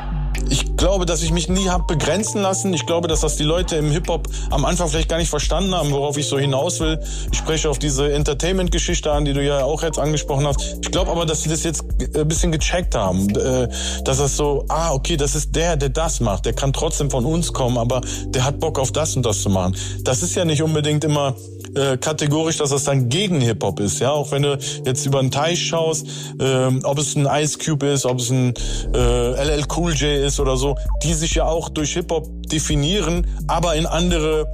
[0.49, 2.73] ich glaube, dass ich mich nie habe begrenzen lassen.
[2.73, 5.91] Ich glaube, dass das die Leute im Hip-Hop am Anfang vielleicht gar nicht verstanden haben,
[5.91, 6.99] worauf ich so hinaus will.
[7.31, 10.77] Ich spreche auf diese Entertainment-Geschichte an, die du ja auch jetzt angesprochen hast.
[10.81, 11.83] Ich glaube aber, dass sie das jetzt
[12.15, 13.29] ein bisschen gecheckt haben.
[13.29, 13.69] Äh,
[14.03, 16.45] dass das so, ah, okay, das ist der, der das macht.
[16.45, 19.49] Der kann trotzdem von uns kommen, aber der hat Bock auf das und das zu
[19.49, 19.75] machen.
[20.03, 21.35] Das ist ja nicht unbedingt immer
[21.75, 23.99] äh, kategorisch, dass das dann gegen Hip-Hop ist.
[23.99, 26.07] Ja, auch wenn du jetzt über den Teich schaust,
[26.39, 28.53] äh, ob es ein Ice Cube ist, ob es ein
[28.93, 33.75] äh, LL Cool J ist oder so, die sich ja auch durch Hip-Hop definieren, aber
[33.75, 34.47] in andere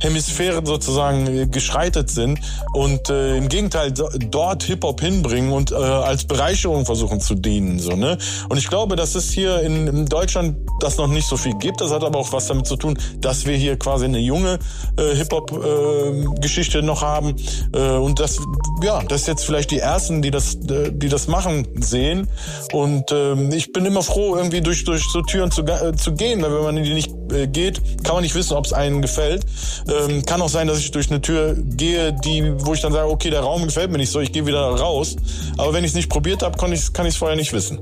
[0.00, 2.38] Hemisphären sozusagen äh, geschreitet sind
[2.72, 7.78] und äh, im Gegenteil dort Hip-Hop hinbringen und äh, als Bereicherung versuchen zu dienen.
[7.78, 8.16] So, ne?
[8.48, 11.80] Und ich glaube, dass es hier in, in Deutschland das noch nicht so viel gibt.
[11.80, 14.58] Das hat aber auch was damit zu tun, dass wir hier quasi eine junge
[14.96, 17.34] äh, Hip-Hop-Geschichte äh, noch haben.
[17.74, 18.38] Äh, und das,
[18.82, 22.28] ja, das jetzt vielleicht die ersten, die das, äh, die das machen, sehen.
[22.72, 26.42] Und äh, ich bin immer froh, irgendwie durch, durch so Türen zu, äh, zu gehen.
[26.42, 29.44] Wenn man in die nicht äh, geht, kann man nicht wissen, ob es einem gefällt.
[29.88, 33.08] Ähm, kann auch sein, dass ich durch eine Tür gehe, die, wo ich dann sage,
[33.08, 35.16] okay, der Raum gefällt mir nicht so, ich gehe wieder raus.
[35.56, 37.78] Aber wenn ich es nicht probiert habe, kann ich es vorher nicht wissen.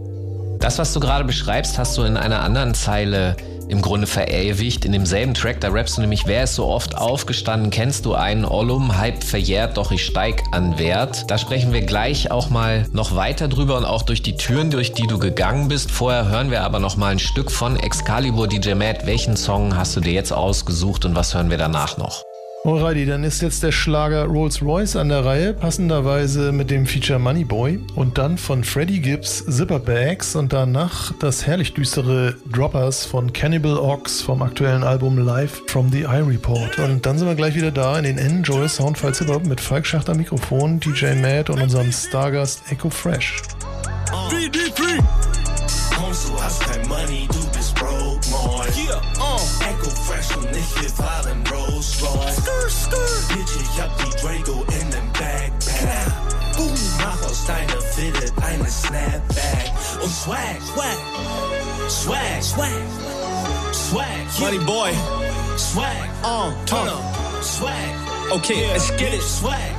[0.61, 3.37] Das, was du gerade beschreibst, hast du in einer anderen Zeile
[3.69, 4.85] im Grunde verewigt.
[4.85, 8.45] In demselben Track, da rappst du nämlich, wer ist so oft aufgestanden, kennst du einen
[8.45, 11.31] Ollum, Hype verjährt, doch ich steig an Wert.
[11.31, 14.93] Da sprechen wir gleich auch mal noch weiter drüber und auch durch die Türen, durch
[14.93, 15.91] die du gegangen bist.
[15.91, 19.07] Vorher hören wir aber noch mal ein Stück von Excalibur DJ Matt.
[19.07, 22.25] Welchen Song hast du dir jetzt ausgesucht und was hören wir danach noch?
[22.67, 27.21] Alrighty, dann ist jetzt der Schlager Rolls Royce an der Reihe, passenderweise mit dem Feature
[27.21, 33.07] Money Boy und dann von Freddie Gibbs Zipper Bags und danach das herrlich düstere Droppers
[33.07, 36.77] von Cannibal Ox vom aktuellen Album Live from the Eye Report.
[36.81, 39.87] Und dann sind wir gleich wieder da in den Enjoy Soundfiles Hip Hop mit Falk
[39.87, 43.43] Schachter Mikrofon, DJ Matt und unserem Stargast Echo Fresh.
[44.29, 44.99] VD3
[45.95, 48.69] Kommst du hast kein Money, du bist broke, moin.
[48.77, 49.39] Yeah, uh.
[49.65, 52.37] Echo Fresh und ich, wir fahren Rolls Royce.
[52.37, 53.37] Skrr, skrr.
[53.37, 56.57] Bitch, ich hab die Draco in dem Backpack.
[56.57, 59.73] Boom, mach aus deiner Fitted eine Snapback.
[60.03, 64.41] Und Swag, Swag, Swag, Swag, Swag.
[64.41, 64.91] Money Boy.
[65.57, 67.03] Swag, Uh, turn up.
[67.43, 67.73] Swag,
[68.33, 69.23] Okay, let's get it.
[69.23, 69.75] Swag,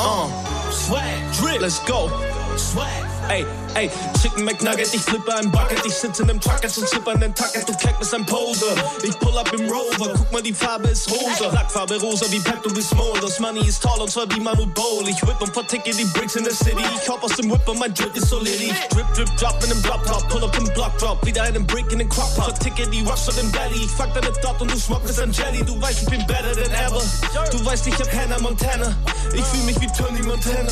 [0.00, 0.28] Uh,
[0.70, 1.60] Swag, drip.
[1.60, 2.08] Let's go.
[2.56, 3.04] Swag.
[3.30, 3.90] Ey, ey,
[4.20, 7.68] Chicken McNugget, ich flippe ein Bucket, ich sitze in nem Trucket und zipper nen Tacket,
[7.68, 8.74] du Keck bist ein Poser.
[9.02, 11.52] Ich pull up im Rover, guck mal, die Farbe ist rosa.
[11.52, 13.20] Lackfarbe rosa wie Pep, du bist Mole.
[13.20, 15.06] Das Money ist tall und zwar wie Manu Bowl.
[15.08, 16.82] Ich whip und verticke die Bricks in der City.
[17.00, 18.60] Ich hop aus dem Whip und mein Drip ist solid.
[18.60, 21.66] Ich drip, drip, drop in nem Drop Top, pull up im Block Drop, wieder einen
[21.66, 22.58] Brick in den Crop Pot.
[22.58, 23.84] Verticke die Rocks von dem Belly.
[23.84, 25.64] Ich fuck deine Dot und du schmockst ein Jelly.
[25.64, 27.02] Du weißt, ich bin better than ever.
[27.50, 28.96] Du weißt, ich hab Hannah Montana.
[29.34, 30.70] Ich fühl mich wie Tony Montana.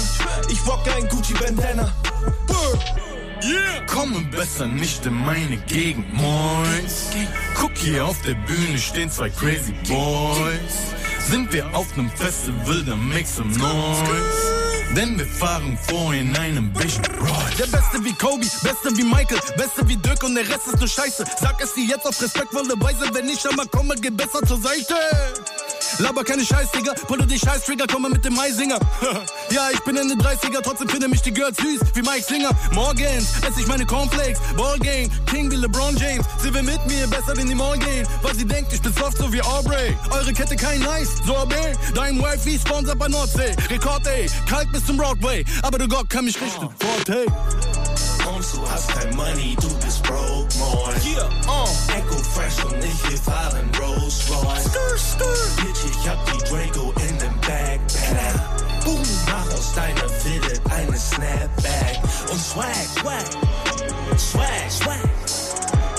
[0.49, 1.93] Ich rock ein Gucci Bandana.
[3.43, 3.87] Yeah.
[3.87, 7.11] Komme besser nicht in meine Gegend, moins.
[7.55, 10.95] Guck hier auf der Bühne stehen zwei crazy boys.
[11.29, 14.57] Sind wir auf nem Festival, dann make some noise.
[14.95, 17.57] Denn wir fahren vor in einem Vision Royce.
[17.59, 20.89] Der Beste wie Kobe, Beste wie Michael, Beste wie Dirk und der Rest ist nur
[20.89, 21.25] Scheiße.
[21.41, 24.95] Sag es dir jetzt auf respektvolle Weise, wenn ich einmal komme, geh besser zur Seite.
[25.99, 28.79] Laber keine Scheiß, Digga, pulle die Scheiß Trigger, komme mit dem Maisinger.
[29.51, 32.51] ja, ich bin in den 30er, trotzdem finde mich die Girls süß, wie Mike Singer.
[32.73, 36.27] Morgens esse ich meine Cornflakes, Ballgame, King wie LeBron James.
[36.43, 39.19] Sie will mit mir besser in die Mall gehen, weil sie denkt, ich bin soft
[39.19, 39.97] so wie Aubrey.
[40.11, 43.55] Eure Kette kein Nice, Sorbet, dein Wife wie Sponsor bei Nordsee.
[43.71, 46.69] Rekord, ey, kalt bis zum Broadway, aber du Gott kann mich richten.
[46.79, 47.27] Forte.
[48.47, 50.95] Kommst du hast kein Money, du bist broke, moin.
[51.05, 51.67] Yeah, uh.
[51.97, 54.65] Echo Fresh und ich, wir fahren Rolls Royce.
[54.65, 55.65] Skrr, skrr.
[55.65, 58.85] Bitch, ich hab die Draco in dem Backpack.
[58.85, 62.01] Boom, mach aus deiner Fitted eine Snapback.
[62.31, 63.25] Und Swag, Swag,
[64.17, 65.01] Swag, Swag,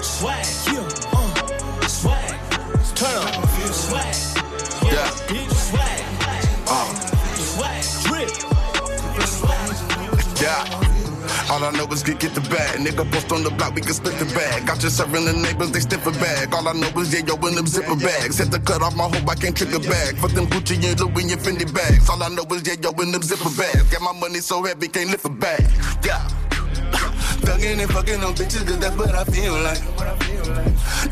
[0.02, 2.36] Swag, Yeah, uh, Swag,
[2.96, 3.48] turn up.
[3.74, 4.16] Swag,
[4.86, 5.10] Yeah,
[5.52, 6.02] Swag,
[6.70, 6.94] uh,
[7.36, 8.32] Swag, drip.
[9.28, 10.97] Swag, Yeah.
[11.50, 12.80] All I know is get get the bag.
[12.80, 14.68] Nigga post on the block, we can split the bag.
[14.68, 16.54] Got you serving the neighbors, they stiff a bag.
[16.54, 18.38] All I know is yeah, yo, in them zipper bags.
[18.38, 20.18] Had to cut off my hope, I can't trick a bag.
[20.18, 22.10] Fuck them Gucci and Louis and Fendi bags.
[22.10, 23.88] All I know is yeah, yo, in them zipper bags.
[23.90, 25.64] Got my money so heavy, can't lift a bag.
[26.04, 26.28] Yeah.
[27.48, 29.80] Thugging and fucking on bitches, cause that's what I feel like.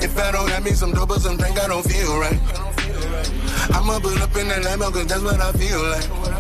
[0.04, 2.40] If I don't have me some dope or some drink, I don't feel right.
[3.74, 6.36] I'ma pull up in that Lambo, cause that's what I feel like.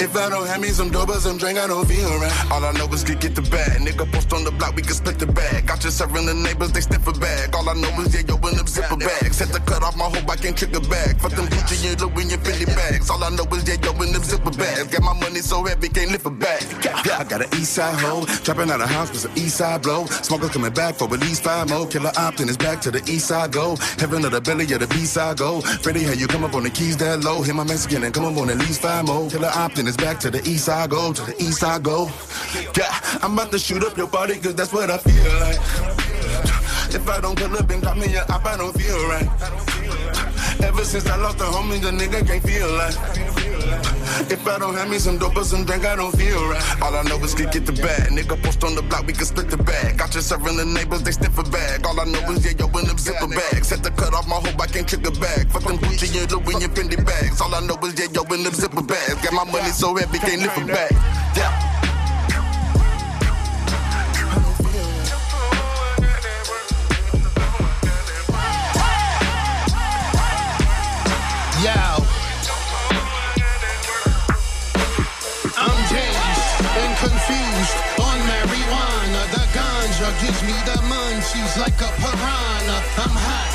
[0.00, 2.50] If I don't have me some dope or some drink, I don't feel right.
[2.50, 3.80] All I know is get get the bag.
[3.80, 5.66] Nigga post on the block, we can split the bag.
[5.66, 7.54] Got you serving the neighbors, they sniff a bag.
[7.54, 9.36] All I know is yeah, yo, in them zipper bags.
[9.36, 11.20] Set the cut off my hope, I can't trigger back.
[11.20, 13.10] Fuck them Gucci and Louis and Philly bags.
[13.10, 14.88] All I know is yeah, yo, in them zipper bags.
[14.88, 16.62] Got my money so heavy, can't lift a bag.
[16.84, 18.24] Yeah, I got an east side hoe.
[18.42, 20.06] Trapping out of house with an east side blow.
[20.06, 21.86] Smokers coming back for at least five more.
[21.86, 23.76] Killer Optin is back to the east side go.
[23.98, 25.62] Heaven of the belly of the B side go.
[25.82, 27.42] Freddie, how you come up on the keys that low?
[27.42, 29.28] Hit my Mexican and come up on at least five more.
[29.30, 31.12] Killer Optin is back to the east side go.
[31.12, 32.10] To the east side go.
[32.76, 35.58] Yeah, I'm about to shoot up your body cause that's what I feel like.
[36.94, 39.28] If I don't pull up and got me a op, I don't feel right.
[40.62, 43.33] Ever since I lost the homie, the nigga can't feel like.
[44.30, 46.82] If I don't have me some dope or some drink, I don't feel right.
[46.82, 48.10] All I know is get get the bag.
[48.10, 49.98] Nigga post on the block, we can split the bag.
[49.98, 51.86] Got you serving the neighbors, they sniff a bag.
[51.86, 53.68] All I know is yeah, yo, in them zipper bags.
[53.68, 55.48] Set the cut off my hope, I can't trigger back.
[55.50, 57.40] Fuck them Gucci and Louis and Fendi bags.
[57.40, 59.20] All I know is yeah, yo, in them zipper bags.
[59.22, 60.92] Got my money so heavy, can't lift a bag.
[61.36, 61.73] Yeah.
[81.56, 82.78] Like a piranha.
[82.98, 83.52] I'm hot.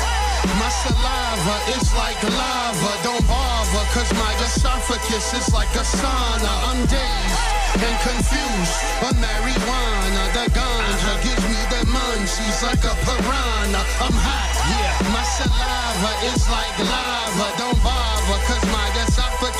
[0.56, 2.92] My saliva is like lava.
[3.04, 6.52] Don't bother, cause my esophagus is like a sauna.
[6.72, 10.22] I'm dazed and confused on marijuana.
[10.32, 13.82] The ganja gives me the munchies like a piranha.
[14.00, 14.48] I'm hot.
[14.72, 15.12] Yeah.
[15.12, 17.48] My saliva is like lava.
[17.60, 18.88] Don't bother, cause my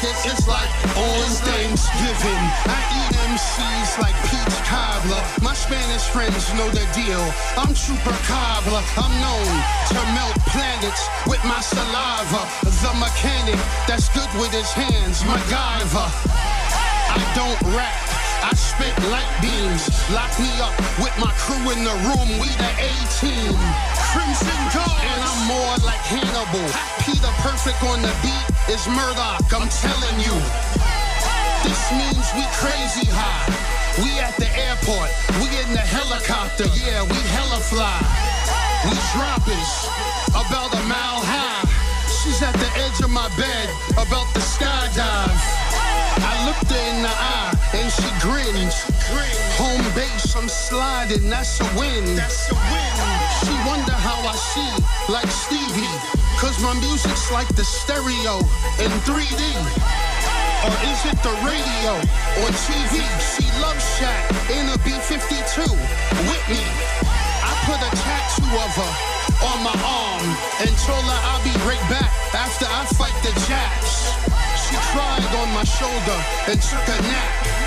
[0.01, 2.43] esophagus is like on Thanksgiving.
[2.65, 5.23] I eat MCs like peach cobbler.
[5.43, 7.21] My Spanish friends know the deal.
[7.57, 7.75] I'm
[8.27, 8.83] cobbler.
[8.97, 9.53] I'm known
[9.89, 12.43] to melt planets with my saliva.
[12.63, 16.09] The mechanic that's good with his hands, MacGyver.
[17.11, 17.97] I don't rap.
[18.43, 19.89] I spit light beams.
[20.11, 22.41] Lock me up with my crew in the room.
[22.41, 24.00] We the A-team.
[24.11, 24.91] Crimson Guard.
[25.07, 26.67] And I'm more like Hannibal.
[27.07, 29.47] Peter Perfect on the beat is Murdoch.
[29.55, 30.35] I'm telling you.
[31.63, 33.47] This means we crazy high.
[34.03, 35.11] We at the airport.
[35.39, 36.67] We in the helicopter.
[36.75, 38.03] Yeah, we hella fly.
[38.91, 39.73] We droppers.
[40.35, 41.63] About a mile high.
[42.11, 43.67] She's at the edge of my bed.
[43.95, 45.39] About to skydive.
[46.19, 48.75] I looked her in the eye and she grinned.
[49.61, 52.05] Home base, I'm sliding, that's a win.
[53.43, 54.73] She wonder how I see,
[55.13, 55.95] like Stevie.
[56.39, 58.39] Cause my music's like the stereo
[58.81, 59.43] in 3D.
[60.65, 61.93] Or is it the radio
[62.41, 63.05] or TV?
[63.21, 65.69] She loves Shaq in a B-52
[66.29, 66.65] with me.
[67.45, 68.95] I put a tattoo of her
[69.47, 70.27] on my arm
[70.61, 74.13] and told her I'll be right back after I fight the Japs.
[74.69, 76.19] She cried on my shoulder
[76.49, 77.60] and took a nap.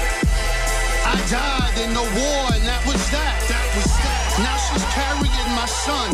[1.13, 3.37] I died in the war and that was that.
[3.45, 4.21] That was that.
[4.41, 6.09] Now she's carrying my son.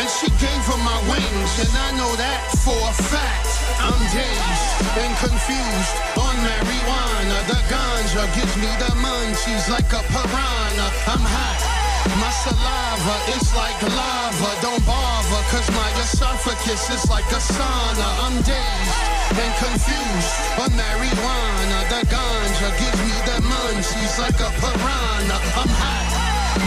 [0.00, 3.52] And she gave him my wings, and I know that for a fact.
[3.76, 7.38] I'm dazed and confused on marijuana.
[7.44, 10.88] The ganja gives me the munchies like a piranha.
[11.12, 11.81] I'm hot.
[12.18, 14.50] My saliva is like lava.
[14.60, 18.08] Don't bother, cause my esophagus is like a sauna.
[18.26, 21.78] I'm dazed and confused on marijuana.
[21.92, 25.38] The ganja gives me the munchies like a piranha.
[25.60, 26.08] I'm hot.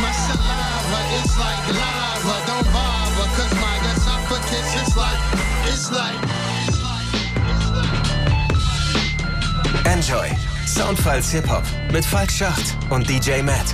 [0.02, 2.36] My saliva is like lava.
[2.48, 5.22] Don't bother, cause my esophagus is like,
[5.68, 6.20] it's like.
[9.94, 10.30] Enjoy.
[10.66, 13.74] Soundfiles Hip-Hop mit Falk Schacht und DJ Matt.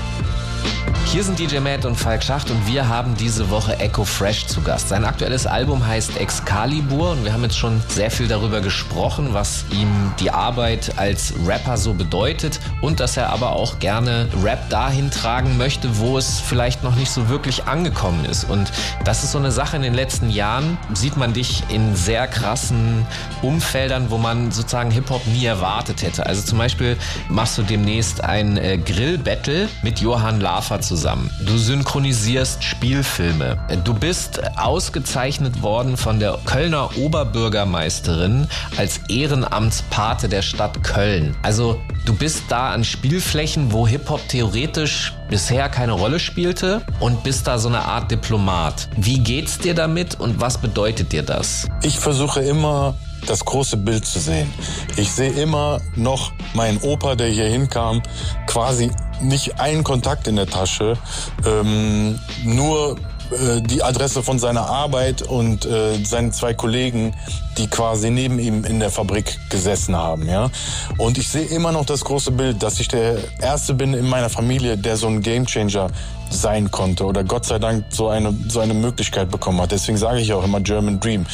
[1.05, 4.61] Hier sind DJ Matt und Falk Schacht und wir haben diese Woche Echo Fresh zu
[4.61, 4.87] Gast.
[4.87, 9.65] Sein aktuelles Album heißt Excalibur und wir haben jetzt schon sehr viel darüber gesprochen, was
[9.71, 15.11] ihm die Arbeit als Rapper so bedeutet und dass er aber auch gerne Rap dahin
[15.11, 18.49] tragen möchte, wo es vielleicht noch nicht so wirklich angekommen ist.
[18.49, 18.71] Und
[19.03, 23.05] das ist so eine Sache in den letzten Jahren, sieht man dich in sehr krassen
[23.41, 26.25] Umfeldern, wo man sozusagen Hip-Hop nie erwartet hätte.
[26.25, 26.95] Also zum Beispiel
[27.27, 31.29] machst du demnächst ein äh, Grill-Battle mit Johann Lafer zusammen.
[31.45, 33.57] Du synchronisierst Spielfilme.
[33.85, 41.37] Du bist ausgezeichnet worden von der Kölner Oberbürgermeisterin als Ehrenamtspate der Stadt Köln.
[41.43, 47.47] Also du bist da an Spielflächen, wo Hip-Hop theoretisch bisher keine Rolle spielte und bist
[47.47, 48.89] da so eine Art Diplomat.
[48.97, 51.69] Wie geht's dir damit und was bedeutet dir das?
[51.83, 52.95] Ich versuche immer
[53.27, 54.51] das große Bild zu sehen.
[54.97, 58.01] Ich sehe immer noch meinen Opa, der hier hinkam,
[58.47, 58.91] quasi
[59.21, 60.97] nicht einen Kontakt in der Tasche,
[61.45, 62.97] ähm, nur
[63.31, 67.13] äh, die Adresse von seiner Arbeit und äh, seinen zwei Kollegen,
[67.57, 70.49] die quasi neben ihm in der Fabrik gesessen haben, ja.
[70.97, 74.29] Und ich sehe immer noch das große Bild, dass ich der Erste bin in meiner
[74.29, 75.89] Familie, der so ein Gamechanger
[76.29, 79.71] sein konnte oder Gott sei Dank so eine, so eine Möglichkeit bekommen hat.
[79.71, 81.25] Deswegen sage ich auch immer German Dream.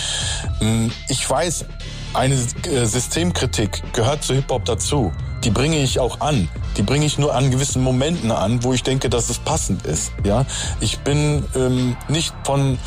[0.59, 1.65] Mm, ich weiß,
[2.13, 5.11] eine äh, Systemkritik gehört zu Hip-Hop dazu.
[5.43, 6.49] Die bringe ich auch an.
[6.77, 10.11] Die bringe ich nur an gewissen Momenten an, wo ich denke, dass es passend ist.
[10.23, 10.45] Ja,
[10.79, 12.77] ich bin ähm, nicht von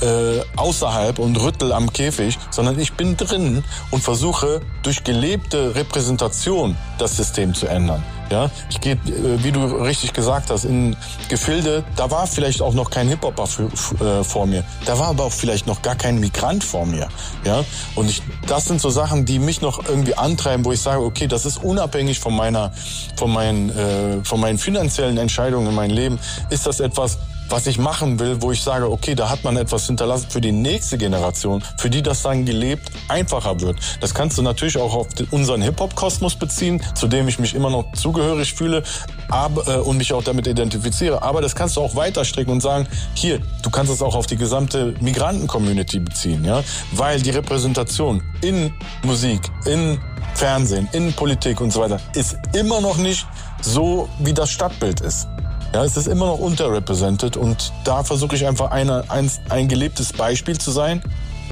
[0.00, 6.76] äh, außerhalb und rüttel am Käfig, sondern ich bin drin und versuche durch gelebte Repräsentation
[6.98, 8.02] das System zu ändern.
[8.30, 10.96] Ja, ich gehe, äh, wie du richtig gesagt hast, in
[11.28, 14.64] Gefilde, da war vielleicht auch noch kein Hip-Hopper äh, vor mir.
[14.86, 17.08] Da war aber auch vielleicht noch gar kein Migrant vor mir.
[17.44, 17.64] Ja,
[17.96, 21.26] und ich, das sind so Sachen, die mich noch irgendwie antreiben, wo ich sage, okay,
[21.26, 22.72] das ist unabhängig von meiner,
[23.16, 26.18] von meinen, äh, von meinen finanziellen Entscheidungen in meinem Leben,
[26.50, 27.18] ist das etwas,
[27.50, 30.52] was ich machen will, wo ich sage, okay, da hat man etwas hinterlassen für die
[30.52, 33.78] nächste Generation, für die das dann gelebt einfacher wird.
[34.00, 37.92] Das kannst du natürlich auch auf unseren Hip-Hop-Kosmos beziehen, zu dem ich mich immer noch
[37.92, 38.82] zugehörig fühle
[39.28, 41.22] aber, äh, und mich auch damit identifiziere.
[41.22, 44.26] Aber das kannst du auch weiter stricken und sagen, hier, du kannst es auch auf
[44.26, 48.72] die gesamte Migranten-Community beziehen, ja, weil die Repräsentation in
[49.02, 49.98] Musik, in
[50.34, 53.26] Fernsehen, in Politik und so weiter ist immer noch nicht
[53.60, 55.26] so, wie das Stadtbild ist.
[55.72, 60.12] Ja, es ist immer noch unterrepresented und da versuche ich einfach eine, ein, ein gelebtes
[60.12, 61.00] Beispiel zu sein,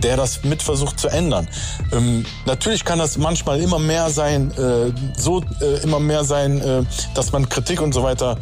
[0.03, 1.47] der das mit versucht zu ändern.
[1.93, 6.83] Ähm, natürlich kann das manchmal immer mehr sein, äh, so äh, immer mehr sein, äh,
[7.15, 8.37] dass man Kritik und so weiter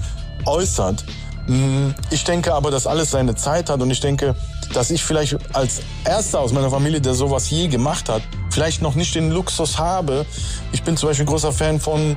[0.47, 1.05] äußert.
[1.47, 4.35] Mm, ich denke aber, dass alles seine Zeit hat und ich denke,
[4.72, 8.95] dass ich vielleicht als Erster aus meiner Familie, der sowas je gemacht hat, vielleicht noch
[8.95, 10.24] nicht den Luxus habe.
[10.72, 12.16] Ich bin zum Beispiel großer Fan von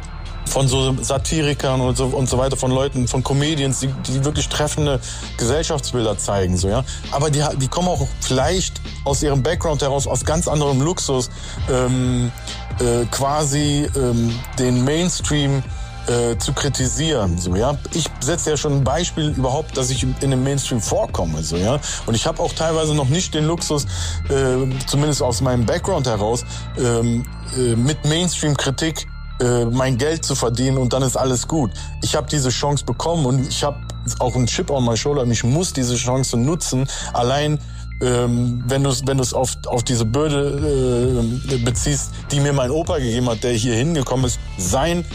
[0.50, 4.50] von so Satirikern und so, und so weiter, von Leuten, von Comedians, die, die wirklich
[4.50, 5.00] treffende
[5.38, 6.84] Gesellschaftsbilder zeigen, so, ja.
[7.12, 11.30] Aber die, die kommen auch vielleicht aus ihrem Background heraus, aus ganz anderem Luxus,
[11.72, 12.32] ähm,
[12.80, 15.64] äh, quasi ähm, den Mainstream
[16.08, 17.38] äh, zu kritisieren.
[17.38, 17.78] So, ja.
[17.94, 21.44] Ich setze ja schon ein Beispiel überhaupt, dass ich in dem Mainstream vorkomme.
[21.44, 21.80] So, ja.
[22.06, 23.86] Und ich habe auch teilweise noch nicht den Luxus,
[24.30, 24.56] äh,
[24.88, 26.46] zumindest aus meinem Background heraus,
[26.78, 27.26] ähm,
[27.56, 29.08] äh, mit Mainstream-Kritik
[29.40, 31.72] äh, mein Geld zu verdienen und dann ist alles gut.
[32.02, 33.78] Ich habe diese Chance bekommen und ich habe
[34.20, 36.88] auch einen Chip on my shoulder und ich muss diese Chance nutzen.
[37.14, 37.60] Allein
[38.02, 42.72] ähm, wenn du es wenn du's auf, auf diese Bürde äh, beziehst, die mir mein
[42.72, 45.06] Opa gegeben hat, der hier hingekommen ist, sein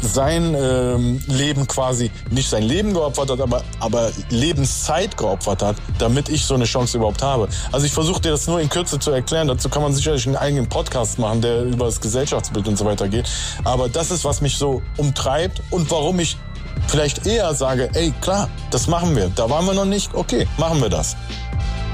[0.00, 6.28] sein ähm, Leben quasi nicht sein Leben geopfert hat, aber, aber Lebenszeit geopfert hat, damit
[6.28, 7.48] ich so eine Chance überhaupt habe.
[7.70, 9.48] Also ich versuche dir das nur in Kürze zu erklären.
[9.48, 13.08] Dazu kann man sicherlich einen eigenen Podcast machen, der über das Gesellschaftsbild und so weiter
[13.08, 13.28] geht.
[13.64, 16.36] Aber das ist, was mich so umtreibt und warum ich
[16.88, 19.30] vielleicht eher sage, ey, klar, das machen wir.
[19.34, 21.16] Da waren wir noch nicht, okay, machen wir das.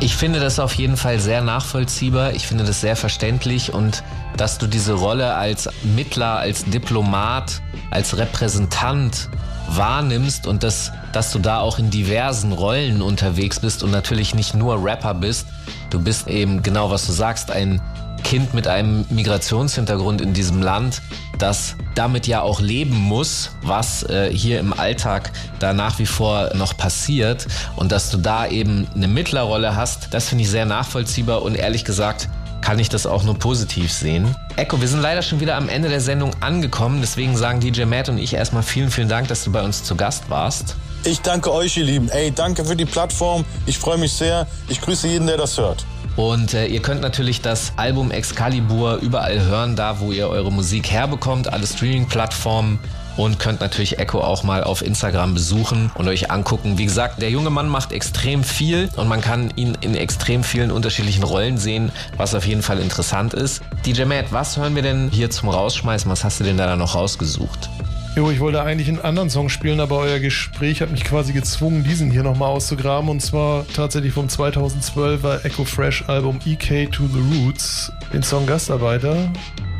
[0.00, 2.32] Ich finde das auf jeden Fall sehr nachvollziehbar.
[2.32, 4.04] Ich finde das sehr verständlich und
[4.38, 7.60] dass du diese Rolle als Mittler, als Diplomat,
[7.90, 9.28] als Repräsentant
[9.70, 14.54] wahrnimmst und dass, dass du da auch in diversen Rollen unterwegs bist und natürlich nicht
[14.54, 15.46] nur Rapper bist.
[15.90, 17.80] Du bist eben genau, was du sagst, ein
[18.24, 21.02] Kind mit einem Migrationshintergrund in diesem Land,
[21.38, 25.30] das damit ja auch leben muss, was äh, hier im Alltag
[25.60, 30.28] da nach wie vor noch passiert und dass du da eben eine Mittlerrolle hast, das
[30.28, 32.28] finde ich sehr nachvollziehbar und ehrlich gesagt
[32.68, 34.36] kann ich das auch nur positiv sehen.
[34.56, 38.10] Echo, wir sind leider schon wieder am Ende der Sendung angekommen, deswegen sagen DJ Matt
[38.10, 40.76] und ich erstmal vielen, vielen Dank, dass du bei uns zu Gast warst.
[41.02, 42.10] Ich danke euch, ihr Lieben.
[42.10, 43.46] Ey, danke für die Plattform.
[43.64, 44.46] Ich freue mich sehr.
[44.68, 45.86] Ich grüße jeden, der das hört.
[46.16, 50.90] Und äh, ihr könnt natürlich das Album Excalibur überall hören, da wo ihr eure Musik
[50.90, 52.78] herbekommt, alle Streaming-Plattformen
[53.18, 56.78] und könnt natürlich Echo auch mal auf Instagram besuchen und euch angucken.
[56.78, 60.70] Wie gesagt, der junge Mann macht extrem viel und man kann ihn in extrem vielen
[60.70, 63.60] unterschiedlichen Rollen sehen, was auf jeden Fall interessant ist.
[63.84, 66.10] DJ Matt, was hören wir denn hier zum Rausschmeißen?
[66.10, 67.68] Was hast du denn da noch rausgesucht?
[68.14, 71.84] Jo, ich wollte eigentlich einen anderen Song spielen, aber euer Gespräch hat mich quasi gezwungen,
[71.84, 73.08] diesen hier nochmal auszugraben.
[73.08, 79.30] Und zwar tatsächlich vom 2012er Echo Fresh Album EK to the Roots, den Song Gastarbeiter.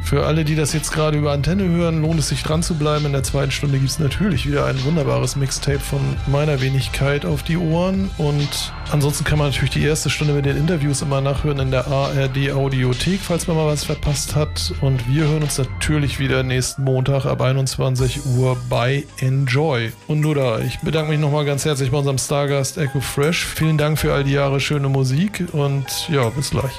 [0.02, 3.04] Für alle, die das jetzt gerade über Antenne hören, lohnt es sich dran zu bleiben.
[3.04, 7.42] In der zweiten Stunde gibt es natürlich wieder ein wunderbares Mixtape von meiner Wenigkeit auf
[7.42, 8.10] die Ohren.
[8.16, 11.86] Und ansonsten kann man natürlich die erste Stunde mit den Interviews immer nachhören in der
[11.88, 14.72] ARD Audiothek, falls man mal was verpasst hat.
[14.80, 19.92] Und wir hören uns natürlich wieder nächsten Montag ab 21 Uhr bei Enjoy.
[20.06, 23.44] Und nur da, ich bedanke mich nochmal ganz herzlich bei unserem Stargast Echo Fresh.
[23.44, 26.72] Vielen Dank für all die Jahre schöne Musik und ja, bis gleich.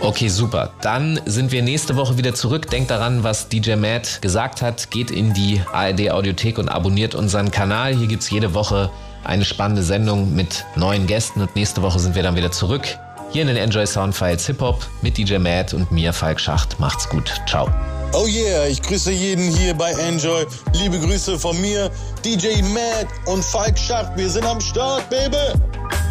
[0.00, 0.70] Okay, super.
[0.80, 2.70] Dann sind wir nächste Woche wieder zurück.
[2.70, 4.90] Denkt daran, was DJ Matt gesagt hat.
[4.90, 7.94] Geht in die ARD Audiothek und abonniert unseren Kanal.
[7.94, 8.90] Hier gibt's jede Woche
[9.24, 12.82] eine spannende Sendung mit neuen Gästen und nächste Woche sind wir dann wieder zurück.
[13.30, 16.78] Hier in den Enjoy Soundfiles Hip Hop mit DJ Matt und mir, Falk Schacht.
[16.78, 17.30] Macht's gut.
[17.46, 17.68] Ciao.
[18.12, 20.46] Oh yeah, ich grüße jeden hier bei Enjoy.
[20.72, 21.90] Liebe Grüße von mir,
[22.24, 24.16] DJ Matt und Falk Schacht.
[24.16, 25.52] Wir sind am Start, Baby.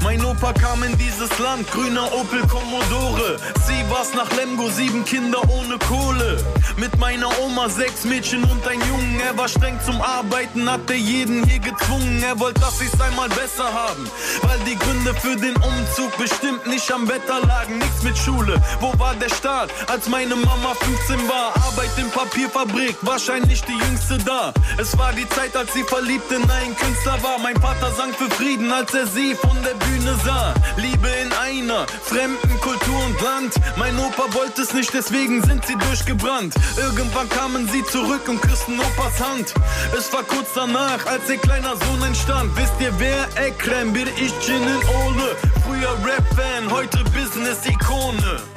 [0.04, 3.38] Mein Opa kam in dieses Land, grüner Opel Commodore.
[3.66, 6.38] Sie war's nach Lemgo, sieben Kinder ohne Kohle.
[6.78, 9.20] Mit meiner Oma sechs Mädchen und ein Jungen.
[9.20, 12.22] Er war streng zum Arbeiten, hatte jeden hier gezwungen.
[12.24, 14.08] Er wollte, dass ich's einmal besser haben.
[14.44, 17.80] Weil die Gründe für den Umzug bestimmt nicht am Wetter lagen.
[17.80, 19.72] Nichts mit Schule, wo war der Start?
[19.88, 24.54] Als meine Mama 15 war, Arbeit in Papierfabrik, wahrscheinlich die jüngste da.
[24.78, 27.38] Es war die Zeit, als sie verliebt in einen Künstler war.
[27.40, 30.54] Mein Vater sang für Frieden, als er sie von der Bühne sah.
[30.78, 33.54] Liebe in einer fremden Kultur und Land.
[33.78, 36.56] Mein Opa wollte es nicht, deswegen sind sie durchgebrannt.
[36.78, 39.54] Irgendwann kamen sie zurück und küssten Opas Hand.
[39.98, 42.56] Es war kurz danach, als ihr kleiner Sohn entstand.
[42.56, 43.28] Wisst ihr wer?
[43.36, 45.36] Ekrem, bir ich Cinin Ole.
[45.66, 48.57] Früher Rap-Fan, heute Business-Ikone.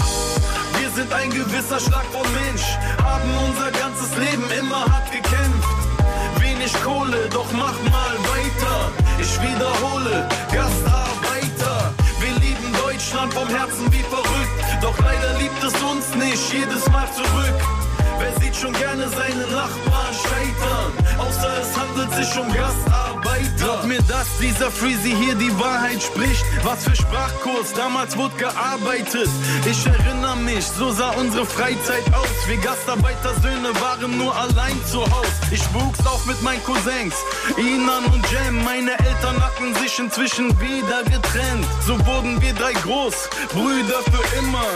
[1.01, 5.69] Sind ein gewisser Schlag von Mensch, haben unser ganzes Leben immer hart gekämpft.
[6.39, 8.93] Wenig Kohle, doch mach mal weiter.
[9.19, 11.95] Ich wiederhole, Gastarbeiter.
[12.21, 14.61] Wir lieben Deutschland vom Herzen wie verrückt.
[14.83, 17.59] Doch leider liebt es uns nicht jedes Mal zurück.
[18.19, 20.93] Wer sieht schon gerne seine Nachbarn scheitern?
[21.19, 23.41] Außer es handelt sich um Gastarbeiter.
[23.57, 26.45] Glaub mir, dass dieser Freezy hier die Wahrheit spricht.
[26.63, 29.31] Was für Sprachkurs, damals wurde gearbeitet.
[29.65, 32.29] Ich erinnere mich, so sah unsere Freizeit aus.
[32.47, 35.29] Wir Gastarbeitersöhne waren nur allein zu Haus.
[35.51, 37.15] Ich wuchs auf mit meinen Cousins,
[37.57, 38.63] Inan und Jam.
[38.65, 41.67] Meine Eltern hatten sich inzwischen wieder getrennt.
[41.87, 44.67] So wurden wir drei groß, Brüder für immer.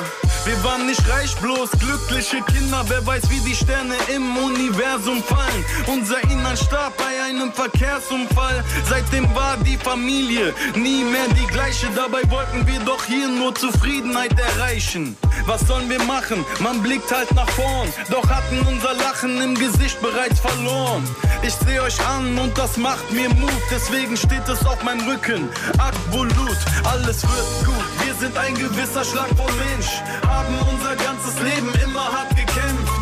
[0.44, 2.84] Wir waren nicht reich, bloß glückliche Kinder.
[2.88, 5.64] Wer weiß, wie die Sterne im Universum fallen.
[5.86, 8.62] Unser Inan starb bei einem Verkehrsunfall.
[8.86, 11.86] Seitdem war die Familie nie mehr die gleiche.
[11.96, 15.16] Dabei wollten wir doch hier nur Zufriedenheit erreichen.
[15.46, 16.44] Was sollen wir machen?
[16.60, 17.88] Man blickt halt nach vorn.
[18.10, 21.04] Doch hatten unser Lachen im Gesicht bereits verloren.
[21.42, 23.62] Ich seh euch an und das macht mir Mut.
[23.70, 25.50] Deswegen steht es auf meinem Rücken.
[25.78, 28.06] Akvolut, alles wird gut.
[28.06, 30.00] Wir sind ein gewisser Schlag von Mensch.
[30.26, 32.92] Haben unser ganzes Leben immer hart gekämpft.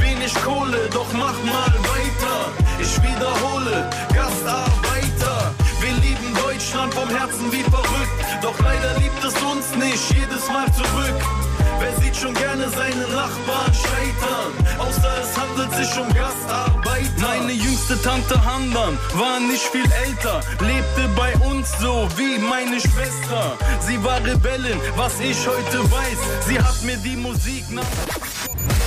[0.00, 2.52] Wenig Kohle, doch mach mal weiter.
[2.78, 5.54] Ich wiederhole, Gastarbeiter.
[5.80, 8.42] Wir lieben Deutschland vom Herzen wie verrückt.
[8.42, 11.39] Doch leider liebt es uns nicht jedes Mal zurück.
[11.80, 14.52] Wer sieht schon gerne seine Nachbarn scheitern?
[14.78, 17.10] Außer es handelt sich um Gastarbeiter.
[17.20, 23.56] Meine jüngste Tante Handan war nicht viel älter, lebte bei uns so wie meine Schwester.
[23.80, 26.18] Sie war Rebellin, was ich heute weiß.
[26.46, 27.82] Sie hat mir die Musik nach.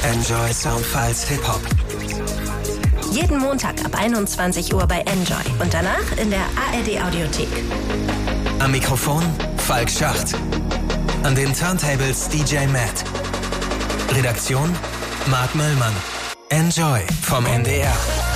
[0.04, 1.62] Enjoy Soundfiles Hip Hop.
[3.12, 7.50] Jeden Montag ab 21 Uhr bei Enjoy und danach in der ARD Audiothek.
[8.60, 9.24] Am Mikrofon
[9.58, 10.36] Falk Schacht.
[11.24, 13.06] An den Turntables DJ Matt.
[14.14, 14.76] Redaktion
[15.28, 15.94] Marc Möllmann.
[16.50, 18.33] Enjoy vom NDR.